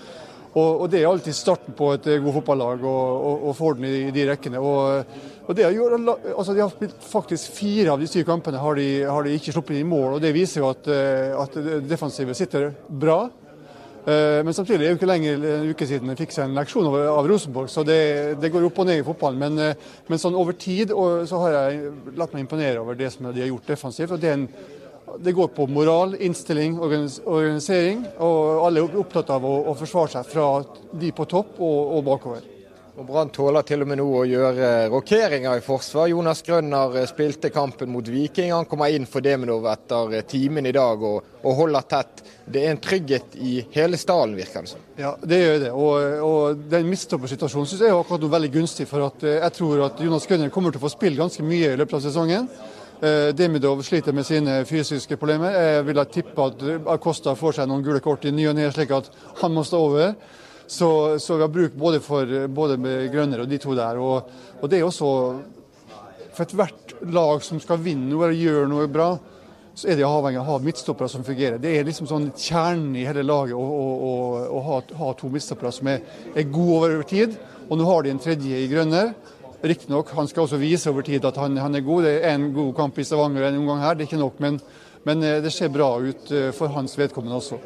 og, 0.52 0.82
og 0.82 0.90
Det 0.92 1.00
er 1.00 1.08
alltid 1.08 1.36
starten 1.36 1.76
på 1.76 1.94
et 1.94 2.10
god 2.20 2.36
fotballag 2.36 2.84
å 2.84 3.54
få 3.56 3.70
orden 3.72 3.88
i, 3.88 4.10
de 4.12 4.26
rekkene. 4.28 4.60
Og, 4.60 5.54
det 5.56 5.70
gjør, 5.74 5.96
altså 6.36 6.52
De 6.52 6.62
har 6.62 6.74
spilt 6.74 7.08
faktisk 7.08 7.56
fire 7.56 7.94
av 7.94 8.00
de 8.00 8.06
syv 8.08 8.28
kampene 8.28 8.60
har 8.60 8.76
de, 8.78 8.88
har 9.08 9.24
de 9.24 9.32
ikke 9.36 9.56
sluppet 9.56 9.78
inn 9.78 9.86
i 9.86 9.88
mål. 9.88 10.18
og 10.18 10.22
Det 10.24 10.34
viser 10.36 10.60
jo 10.60 10.68
at, 10.74 10.92
eh, 10.92 11.32
at 11.32 11.56
defensivet 11.88 12.36
sitter 12.36 12.68
bra. 12.88 13.24
Eh, 14.02 14.40
men 14.42 14.54
samtidig 14.54 14.82
er 14.82 14.88
det 14.90 14.98
ikke 14.98 15.06
lenger 15.06 15.44
en 15.46 15.68
uke 15.70 15.86
siden 15.86 16.10
jeg 16.10 16.18
fikk 16.24 16.32
seg 16.34 16.48
en 16.48 16.56
leksjon 16.58 16.88
av, 16.90 17.26
Rosenborg, 17.30 17.68
så 17.70 17.84
det, 17.86 17.98
det, 18.42 18.50
går 18.50 18.66
opp 18.66 18.80
og 18.82 18.88
ned 18.88 18.98
i 18.98 19.04
fotballen. 19.06 19.38
Men, 19.38 19.60
eh, 19.62 19.90
men 20.10 20.18
sånn 20.18 20.38
over 20.38 20.56
tid 20.58 20.90
så 20.90 21.42
har 21.44 21.54
jeg 21.54 21.92
latt 22.18 22.34
meg 22.34 22.42
imponere 22.42 22.82
over 22.82 22.98
det 22.98 23.12
som 23.14 23.30
de 23.30 23.44
har 23.44 23.52
gjort 23.52 23.70
defensivt. 23.70 24.16
og 24.16 24.22
det, 24.22 24.32
en, 24.34 24.48
det 25.22 25.36
går 25.36 25.52
på 25.54 25.68
moral, 25.70 26.16
innstilling, 26.18 26.80
organisering, 26.82 28.02
og 28.18 28.66
alle 28.66 28.82
er 28.82 28.98
opptatt 29.04 29.30
av 29.34 29.46
å, 29.46 29.54
å 29.70 29.76
forsvare 29.78 30.16
seg 30.16 30.32
fra 30.34 30.48
de 30.98 31.12
på 31.14 31.28
topp 31.30 31.62
og, 31.62 31.78
og 31.98 32.04
bakover. 32.10 32.48
Og 32.92 33.06
Brann 33.08 33.30
tåler 33.32 33.64
til 33.64 33.80
og 33.80 33.88
med 33.88 33.96
nå 34.02 34.04
å 34.04 34.24
gjøre 34.28 34.66
rokeringer 34.92 35.56
i 35.56 35.62
forsvar. 35.64 36.10
Jonas 36.10 36.42
Grønner 36.44 36.98
eh, 37.00 37.06
spilte 37.08 37.48
kampen 37.48 37.88
mot 37.88 38.04
Viking. 38.04 38.50
Han 38.52 38.66
kommer 38.68 38.92
inn 38.92 39.06
for 39.08 39.24
Deminov 39.24 39.64
etter 39.70 40.18
eh, 40.18 40.24
timen 40.28 40.68
i 40.68 40.74
dag 40.76 41.00
og, 41.00 41.30
og, 41.40 41.54
holder 41.56 41.86
tett. 41.88 42.20
Det 42.44 42.66
er 42.66 42.74
en 42.74 42.82
trygghet 42.84 43.38
i 43.40 43.54
hele 43.72 43.96
stallen, 43.96 44.36
virker 44.36 44.66
det 44.66 44.74
som. 44.74 44.82
Ja, 44.98 45.14
det 45.24 45.38
gjør 45.40 45.56
det. 45.62 45.70
Og, 45.72 46.18
og 46.26 46.66
den 46.74 46.90
midtstoppersituasjonen 46.90 47.70
syns 47.70 47.86
jeg 47.86 47.94
er 47.94 47.96
akkurat 47.96 48.26
noe 48.26 48.34
veldig 48.36 48.52
gunstig. 48.58 48.86
For 48.92 49.08
eh, 49.08 49.38
jeg 49.38 49.56
tror 49.56 49.86
at 49.88 50.04
Jonas 50.04 50.28
Grønner 50.28 50.52
kommer 50.52 50.76
til 50.76 50.82
å 50.82 50.84
få 50.84 50.92
spille 50.92 51.22
ganske 51.22 51.48
mye 51.48 51.72
i 51.72 51.80
løpet 51.80 51.96
av 51.96 52.04
sesongen. 52.04 52.52
Demidov 53.34 53.80
sliter 53.82 54.14
med 54.14 54.22
sine 54.22 54.60
fysiske 54.62 55.16
problemer. 55.18 55.56
Jeg 55.56 55.86
vil 55.88 55.98
tippe 56.12 56.44
at 56.44 56.60
Acosta 56.92 57.32
får 57.34 57.56
seg 57.56 57.66
noen 57.66 57.82
gule 57.82 57.98
kort 58.04 58.28
i 58.28 58.30
ny 58.30 58.44
og 58.46 58.54
ne, 58.54 58.68
slik 58.70 58.92
at 58.94 59.08
han 59.40 59.56
må 59.56 59.64
stå 59.66 59.80
over. 59.88 60.12
Så, 60.72 61.18
så, 61.20 61.36
vi 61.36 61.44
har 61.44 61.52
bruk 61.52 61.74
både 61.76 61.98
for 62.00 62.30
både 62.48 62.78
med 62.80 63.10
Grønner 63.12 63.42
og 63.42 63.50
de 63.50 63.58
to 63.60 63.74
der. 63.76 63.98
Og, 64.00 64.30
og 64.60 64.70
det 64.72 64.78
er 64.80 64.86
også 64.86 65.10
For 66.32 66.46
ethvert 66.46 66.94
lag 67.12 67.42
som 67.44 67.58
skal 67.60 67.82
vinne 67.82 68.08
noe 68.08 68.24
eller 68.24 68.38
gjøre 68.40 68.68
noe 68.70 68.86
bra, 68.88 69.10
så 69.76 69.90
er 69.92 69.98
de 69.98 70.06
avhengig 70.08 70.40
av 70.40 70.46
å 70.46 70.54
ha 70.54 70.62
midtstoppere 70.64 71.10
som 71.12 71.26
fungerer. 71.26 71.58
Det 71.60 71.74
er 71.76 71.84
liksom 71.84 72.08
sånn 72.08 72.30
kjernen 72.32 72.94
i 72.96 73.04
hele 73.04 73.24
laget 73.26 73.52
å, 73.52 74.62
ha, 74.64 74.78
ha, 74.96 75.10
to 75.18 75.28
midtstoppere 75.32 75.74
som 75.76 75.92
er, 75.92 76.00
er, 76.32 76.48
gode 76.48 76.78
over 76.78 77.04
tid. 77.08 77.36
Og 77.68 77.76
nå 77.76 77.90
har 77.90 78.06
de 78.06 78.14
en 78.14 78.22
tredje 78.24 78.64
i 78.64 78.70
Grønner. 78.72 79.12
Riktignok, 79.60 80.14
han 80.16 80.28
skal 80.28 80.46
også 80.46 80.60
vise 80.60 80.88
over 80.88 81.04
tid 81.04 81.28
at 81.28 81.36
han, 81.40 81.60
han, 81.60 81.76
er 81.76 81.84
god. 81.84 82.08
Det 82.08 82.16
er 82.22 82.32
en 82.38 82.48
god 82.56 82.72
kamp 82.80 82.96
i 82.96 83.04
Stavanger 83.04 83.50
en 83.50 83.60
gang 83.68 83.84
her, 83.84 83.96
det 84.00 84.06
er 84.06 84.12
ikke 84.14 84.24
nok. 84.24 84.40
Men, 84.40 84.60
men 85.04 85.28
eh, 85.28 85.40
det 85.44 85.52
ser 85.52 85.72
bra 85.72 85.92
ut 86.00 86.32
eh, 86.32 86.48
for 86.56 86.72
hans 86.72 86.96
vedkommende 86.96 87.44
også. 87.44 87.60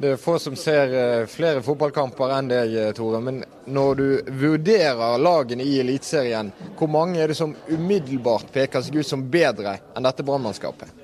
Det 0.00 0.14
er 0.14 0.16
få 0.16 0.38
som 0.40 0.54
ser 0.56 0.94
eh, 0.96 1.26
flere 1.28 1.60
fotballkamper 1.60 2.30
enn 2.32 2.46
deg, 2.48 2.70
eh, 2.72 2.92
Tore. 2.96 3.18
Men 3.20 3.42
når 3.68 3.98
du 3.98 4.04
vurderer 4.40 5.18
lagene 5.20 5.66
i 5.68 5.74
Eliteserien, 5.82 6.48
hvor 6.78 6.88
mange 6.88 7.20
er 7.20 7.28
det 7.28 7.36
som 7.36 7.52
umiddelbart 7.68 8.48
peker 8.54 8.80
seg 8.80 8.96
ut 8.96 9.08
som 9.10 9.26
bedre 9.28 9.74
enn 9.92 10.08
dette 10.08 10.24
brannmannskapet? 10.24 10.94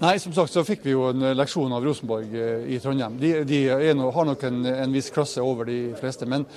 Nei, 0.00 0.16
som 0.18 0.34
sagt 0.34 0.50
så 0.50 0.64
fikk 0.66 0.82
vi 0.82 0.96
jo 0.96 1.04
en 1.12 1.28
leksjon 1.38 1.76
av 1.78 1.86
Rosenborg 1.86 2.34
eh, 2.34 2.66
i 2.74 2.80
Trondheim. 2.82 3.20
De, 3.22 3.32
de 3.46 3.62
no, 3.94 4.10
har 4.18 4.26
nok 4.26 4.42
en, 4.50 4.58
en, 4.72 4.98
viss 4.98 5.12
klasse 5.14 5.38
over 5.38 5.70
de 5.70 5.78
fleste. 6.02 6.26
Men 6.26 6.48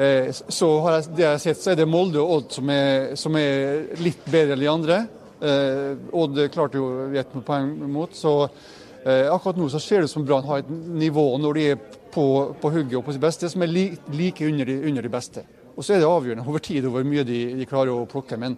eh, 0.00 0.32
så 0.32 0.72
har 0.86 0.96
jeg, 0.96 1.10
det 1.12 1.26
jeg 1.26 1.34
har 1.34 1.44
sett, 1.44 1.60
så 1.60 1.74
er 1.74 1.82
det 1.82 1.90
Molde 1.92 2.24
og 2.24 2.38
Odd 2.38 2.56
som 2.56 2.72
er, 2.72 3.12
som 3.20 3.36
er 3.36 4.00
litt 4.00 4.24
bedre 4.32 4.56
enn 4.56 4.64
de 4.64 4.74
andre. 4.78 5.00
Eh, 5.44 6.10
Odd 6.24 6.40
klarte 6.56 6.80
jo 6.80 6.90
ett 7.12 7.36
poeng 7.44 7.74
mot. 7.84 8.16
så 8.16 8.38
Eh, 8.48 8.87
akkurat 9.06 9.56
nå 9.60 9.68
så 9.70 9.78
ser 9.80 10.02
det 10.02 10.08
ut 10.08 10.12
som 10.12 10.24
Brann 10.26 10.46
har 10.48 10.64
et 10.64 10.70
nivå 10.70 11.22
når 11.38 11.58
de 11.58 11.66
er 11.72 11.78
på, 12.12 12.54
på 12.60 12.70
hugget 12.72 12.98
og 12.98 13.06
på 13.06 13.14
sitt 13.14 13.22
beste, 13.22 13.50
som 13.52 13.62
er 13.64 13.70
li, 13.70 13.86
like 14.14 14.46
under 14.46 14.68
de, 14.68 14.78
under 14.90 15.04
de, 15.04 15.12
beste. 15.12 15.44
Og 15.76 15.84
Så 15.84 15.94
er 15.94 16.02
det 16.02 16.10
avgjørende 16.10 16.46
over 16.46 16.62
tid 16.64 16.86
hvor 16.90 17.06
mye 17.06 17.24
de, 17.26 17.40
de, 17.58 17.68
klarer 17.68 17.94
å 17.94 18.08
plukke. 18.10 18.38
Men 18.40 18.56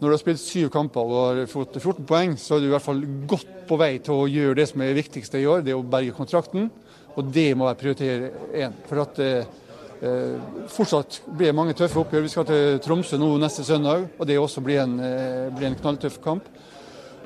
når 0.00 0.08
du 0.08 0.14
har 0.14 0.22
spilt 0.22 0.42
syv 0.42 0.70
kamper 0.72 1.04
og 1.04 1.20
har 1.20 1.50
fått 1.50 1.76
14 1.82 2.06
poeng, 2.08 2.36
så 2.40 2.56
er 2.56 2.64
du 2.64 2.70
i 2.70 2.72
hvert 2.74 2.84
fall 2.84 3.04
godt 3.28 3.52
på 3.68 3.78
vei 3.80 3.96
til 4.04 4.16
å 4.16 4.30
gjøre 4.30 4.58
det 4.60 4.68
som 4.70 4.82
er 4.82 4.92
det 4.92 5.02
viktigste 5.02 5.40
i 5.42 5.46
år, 5.50 5.64
det 5.66 5.74
er 5.74 5.80
å 5.80 5.86
berge 5.86 6.16
kontrakten. 6.16 6.70
Og 7.16 7.30
det 7.32 7.50
må 7.56 7.68
være 7.68 7.80
prioritet 7.80 8.56
én. 8.56 8.74
For 8.88 9.00
at 9.00 9.20
eh, 9.24 9.46
eh, 10.04 10.34
fortsatt 10.72 11.22
blir 11.30 11.48
det 11.48 11.56
mange 11.56 11.76
tøffe 11.76 12.02
oppgjør. 12.02 12.26
Vi 12.26 12.32
skal 12.32 12.48
til 12.48 12.80
Tromsø 12.84 13.16
nå 13.20 13.30
neste 13.40 13.64
søndag, 13.64 14.04
og 14.18 14.28
det 14.28 14.36
også 14.40 14.64
blir 14.64 14.82
en, 14.82 14.98
eh, 15.00 15.46
blir 15.56 15.70
en 15.70 15.78
knalltøff 15.80 16.20
kamp. 16.24 16.50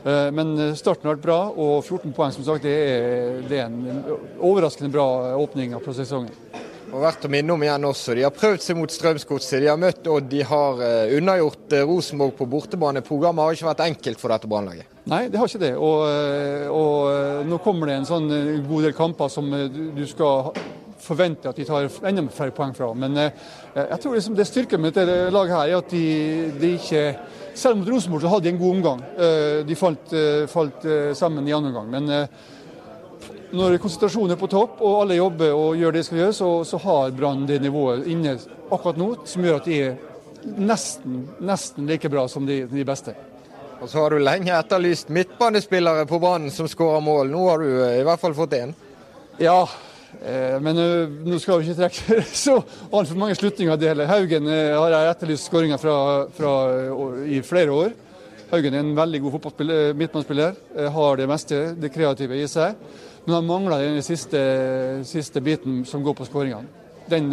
Eh, 0.05 0.31
men 0.33 0.55
starten 0.79 1.09
har 1.09 1.19
vært 1.19 1.27
bra, 1.27 1.41
og 1.51 1.85
14 1.85 2.15
poeng 2.17 2.33
som 2.33 2.47
sagt, 2.47 2.65
det 2.65 2.73
er, 2.73 3.41
det 3.49 3.61
er 3.61 3.69
en 3.69 4.05
overraskende 4.39 4.93
bra 4.95 5.37
åpning 5.41 5.77
av 5.77 5.85
sesongen. 5.97 6.33
Og 6.91 7.05
verdt 7.05 7.27
å 7.29 7.31
minne 7.31 7.55
om 7.55 7.63
igjen 7.63 7.87
også, 7.87 8.17
De 8.19 8.25
har 8.25 8.35
prøvd 8.35 8.65
seg 8.65 8.75
mot 8.75 8.91
Strømsgodset, 8.91 9.61
de 9.63 9.69
har 9.71 9.79
møtt 9.79 10.09
Odd, 10.11 10.27
de 10.27 10.41
har 10.43 10.81
uh, 10.81 11.13
unnagjort 11.15 11.77
Rosenborg 11.87 12.35
på 12.35 12.49
bortebane. 12.51 13.05
Programmet 13.07 13.45
har 13.45 13.55
ikke 13.55 13.69
vært 13.69 13.85
enkelt 13.85 14.19
for 14.19 14.35
dette 14.35 14.51
Brannlaget? 14.51 14.89
Nei, 15.11 15.21
det 15.31 15.39
har 15.39 15.47
ikke 15.47 15.63
det. 15.63 15.71
Og, 15.79 16.03
og, 16.75 17.47
nå 17.47 17.61
kommer 17.63 17.93
det 17.93 18.01
en 18.01 18.09
sånn 18.11 18.27
god 18.67 18.89
del 18.89 18.97
kamper 18.99 19.31
som 19.31 19.47
du 19.95 20.03
skal 20.11 20.51
forvente 21.01 21.49
at 21.51 21.63
de 21.63 21.65
tar 21.69 21.87
enda 22.11 22.27
flere 22.35 22.55
poeng 22.55 22.75
fra. 22.77 22.91
Men 22.99 23.17
jeg 23.23 24.01
tror 24.03 24.19
liksom 24.19 24.37
det 24.39 24.47
styrken 24.51 24.83
med 24.83 24.99
dette 24.99 25.31
laget 25.33 25.57
her 25.57 25.71
er 25.71 25.79
at 25.79 25.95
de, 25.95 26.05
de 26.59 26.75
ikke 26.77 27.05
selv 27.61 27.81
mot 27.81 27.89
Rosenborg 27.93 28.25
så 28.25 28.33
hadde 28.33 28.49
de 28.49 28.55
en 28.55 28.61
god 28.61 28.77
omgang. 28.77 29.03
Eh, 29.19 29.61
de 29.67 29.77
falt, 29.77 30.13
eh, 30.17 30.47
falt 30.49 30.85
eh, 30.85 31.13
sammen 31.15 31.49
i 31.49 31.53
andre 31.53 31.71
omgang. 31.71 31.91
Men 31.91 32.29
når 33.51 33.81
konsentrasjonen 33.83 34.35
er 34.35 34.41
på 34.41 34.49
topp 34.51 34.81
og 34.81 35.01
alle 35.03 35.19
jobber 35.19 35.53
og 35.57 35.79
gjør 35.79 35.93
det 35.93 36.03
de 36.03 36.09
skal 36.09 36.23
gjøre, 36.23 36.37
så, 36.37 36.51
så 36.65 36.81
har 36.85 37.17
Brann 37.17 37.47
det 37.49 37.59
nivået 37.63 38.07
inne 38.09 38.37
akkurat 38.71 39.01
nå 39.01 39.11
som 39.29 39.45
gjør 39.45 39.59
at 39.59 39.67
de 39.69 39.81
er 39.89 39.99
nesten, 40.57 41.25
nesten 41.43 41.91
like 41.91 42.09
bra 42.13 42.29
som 42.31 42.47
de, 42.49 42.63
de 42.71 42.87
beste. 42.87 43.17
Og 43.81 43.89
så 43.89 44.03
har 44.05 44.13
du 44.13 44.23
lenge 44.23 44.55
etterlyst 44.55 45.11
midtbanespillere 45.13 46.07
på 46.09 46.21
banen 46.23 46.53
som 46.53 46.69
skårer 46.69 47.03
mål. 47.05 47.33
Nå 47.33 47.45
har 47.49 47.63
du 47.63 47.69
i 47.89 48.05
hvert 48.07 48.21
fall 48.23 48.37
fått 48.37 48.57
én. 48.59 48.75
Ja, 49.41 49.65
men 50.61 50.77
uh, 50.77 51.13
nå 51.25 51.39
skal 51.41 51.61
vi 51.61 51.71
ikke 51.71 51.79
trekke 51.79 52.23
så 52.45 52.57
altfor 52.91 53.19
mange 53.19 53.37
slutninger 53.39 53.75
av 53.75 53.81
det 53.81 53.93
heller. 53.93 54.11
Haugen 54.11 54.49
uh, 54.51 54.77
har 54.77 54.95
jeg 54.95 55.11
etterlyst 55.15 55.51
skåringer 55.51 55.81
fra, 55.81 55.97
fra 56.35 56.55
i 57.25 57.41
flere 57.47 57.77
år. 57.77 57.95
Haugen 58.51 58.75
er 58.75 58.83
en 58.83 58.97
veldig 58.97 59.21
god 59.23 59.63
midtmannsspiller. 59.95 60.57
har 60.91 61.17
det 61.17 61.29
meste, 61.31 61.61
det 61.79 61.93
kreative 61.95 62.35
i 62.35 62.49
seg. 62.51 62.75
Men 63.23 63.37
han 63.37 63.47
mangler 63.47 63.85
den 63.85 64.03
siste, 64.03 64.41
siste 65.07 65.41
biten 65.41 65.85
som 65.87 66.03
går 66.03 66.17
på 66.19 66.27
skåringene. 66.27 66.67
Den 67.11 67.31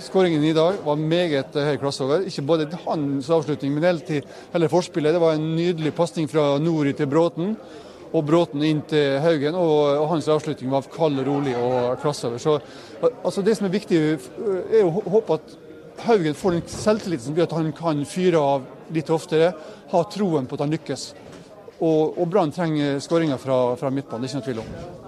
skåringen 0.00 0.44
i 0.44 0.54
dag 0.56 0.80
var 0.84 0.96
meget 0.96 1.52
høy 1.52 1.76
klasse 1.82 2.06
over. 2.06 2.24
Ikke 2.24 2.46
både 2.48 2.70
hans 2.86 3.28
avslutning, 3.28 3.74
men 3.76 3.84
hele, 3.84 4.22
hele 4.54 4.72
forspillet. 4.72 5.12
Det 5.12 5.20
var 5.20 5.36
en 5.36 5.52
nydelig 5.58 5.92
pasning 5.98 6.28
fra 6.32 6.54
Nori 6.62 6.96
til 6.96 7.10
Bråten 7.12 7.52
og 8.10 8.26
Bråten 8.26 8.62
inn 8.66 8.82
til 8.90 9.18
Haugen. 9.22 9.56
Og, 9.58 10.02
og 10.02 10.08
hans 10.14 10.28
avslutning 10.30 10.72
var 10.72 10.88
kald, 10.92 11.20
rolig 11.26 11.56
og 11.58 11.98
klasseover. 12.02 12.42
Så 12.42 12.58
altså, 13.22 13.44
det 13.46 13.56
som 13.58 13.68
er 13.68 13.74
viktig, 13.74 14.00
er 14.70 14.86
å 14.86 15.04
håpe 15.16 15.38
at 15.38 15.58
Haugen 16.06 16.36
får 16.36 16.56
den 16.56 16.68
selvtilliten 16.70 17.26
som 17.26 17.36
gjør 17.36 17.50
at 17.50 17.58
han 17.58 17.74
kan 17.76 18.06
fyre 18.08 18.40
av 18.40 18.64
litt 18.94 19.10
oftere. 19.12 19.52
Ha 19.92 20.04
troen 20.12 20.48
på 20.48 20.56
at 20.56 20.64
han 20.64 20.72
lykkes. 20.74 21.10
Og, 21.80 22.18
og 22.18 22.26
Brann 22.28 22.52
trenger 22.52 22.98
skåringer 23.00 23.40
fra, 23.40 23.60
fra 23.80 23.92
midtbanen, 23.92 24.24
det 24.24 24.28
er 24.28 24.34
ikke 24.34 24.40
noe 24.40 24.48
tvil 24.48 24.64
om. 24.64 24.98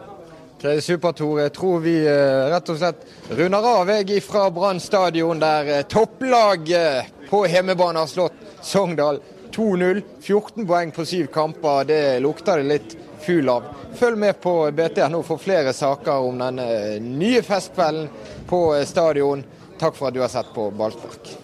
Okay, 0.62 0.78
super, 0.84 1.12
Tore. 1.12 1.48
Jeg 1.48 1.52
tror 1.56 1.80
vi 1.82 1.96
eh, 2.06 2.44
rett 2.52 2.68
og 2.70 2.76
slett 2.78 3.00
runder 3.34 3.64
av 3.66 3.88
jeg 3.90 4.22
fra 4.22 4.44
Brann 4.54 4.78
stadion, 4.80 5.40
der 5.42 5.70
eh, 5.74 5.82
topplaget 5.90 7.26
på 7.26 7.40
hjemmebane 7.50 8.04
har 8.04 8.06
slått 8.06 8.38
Sogndal 8.62 9.18
2-0. 9.52 10.02
14 10.20 10.66
poeng 10.66 10.90
på 10.94 11.04
syv 11.06 11.26
kamper, 11.34 11.84
det 11.84 12.02
lukter 12.24 12.62
det 12.62 12.68
litt 12.70 12.96
fugl 13.26 13.48
av. 13.52 13.68
Følg 13.98 14.18
med 14.18 14.40
på 14.40 14.56
BTNO 14.72 15.22
for 15.26 15.42
flere 15.42 15.72
saker 15.76 16.28
om 16.30 16.40
den 16.42 16.60
nye 17.18 17.42
festkvelden 17.44 18.08
på 18.48 18.64
stadion. 18.88 19.44
Takk 19.78 19.96
for 19.98 20.08
at 20.08 20.14
du 20.14 20.22
har 20.24 20.32
sett 20.32 20.54
på 20.54 20.70
Ballspark. 20.70 21.41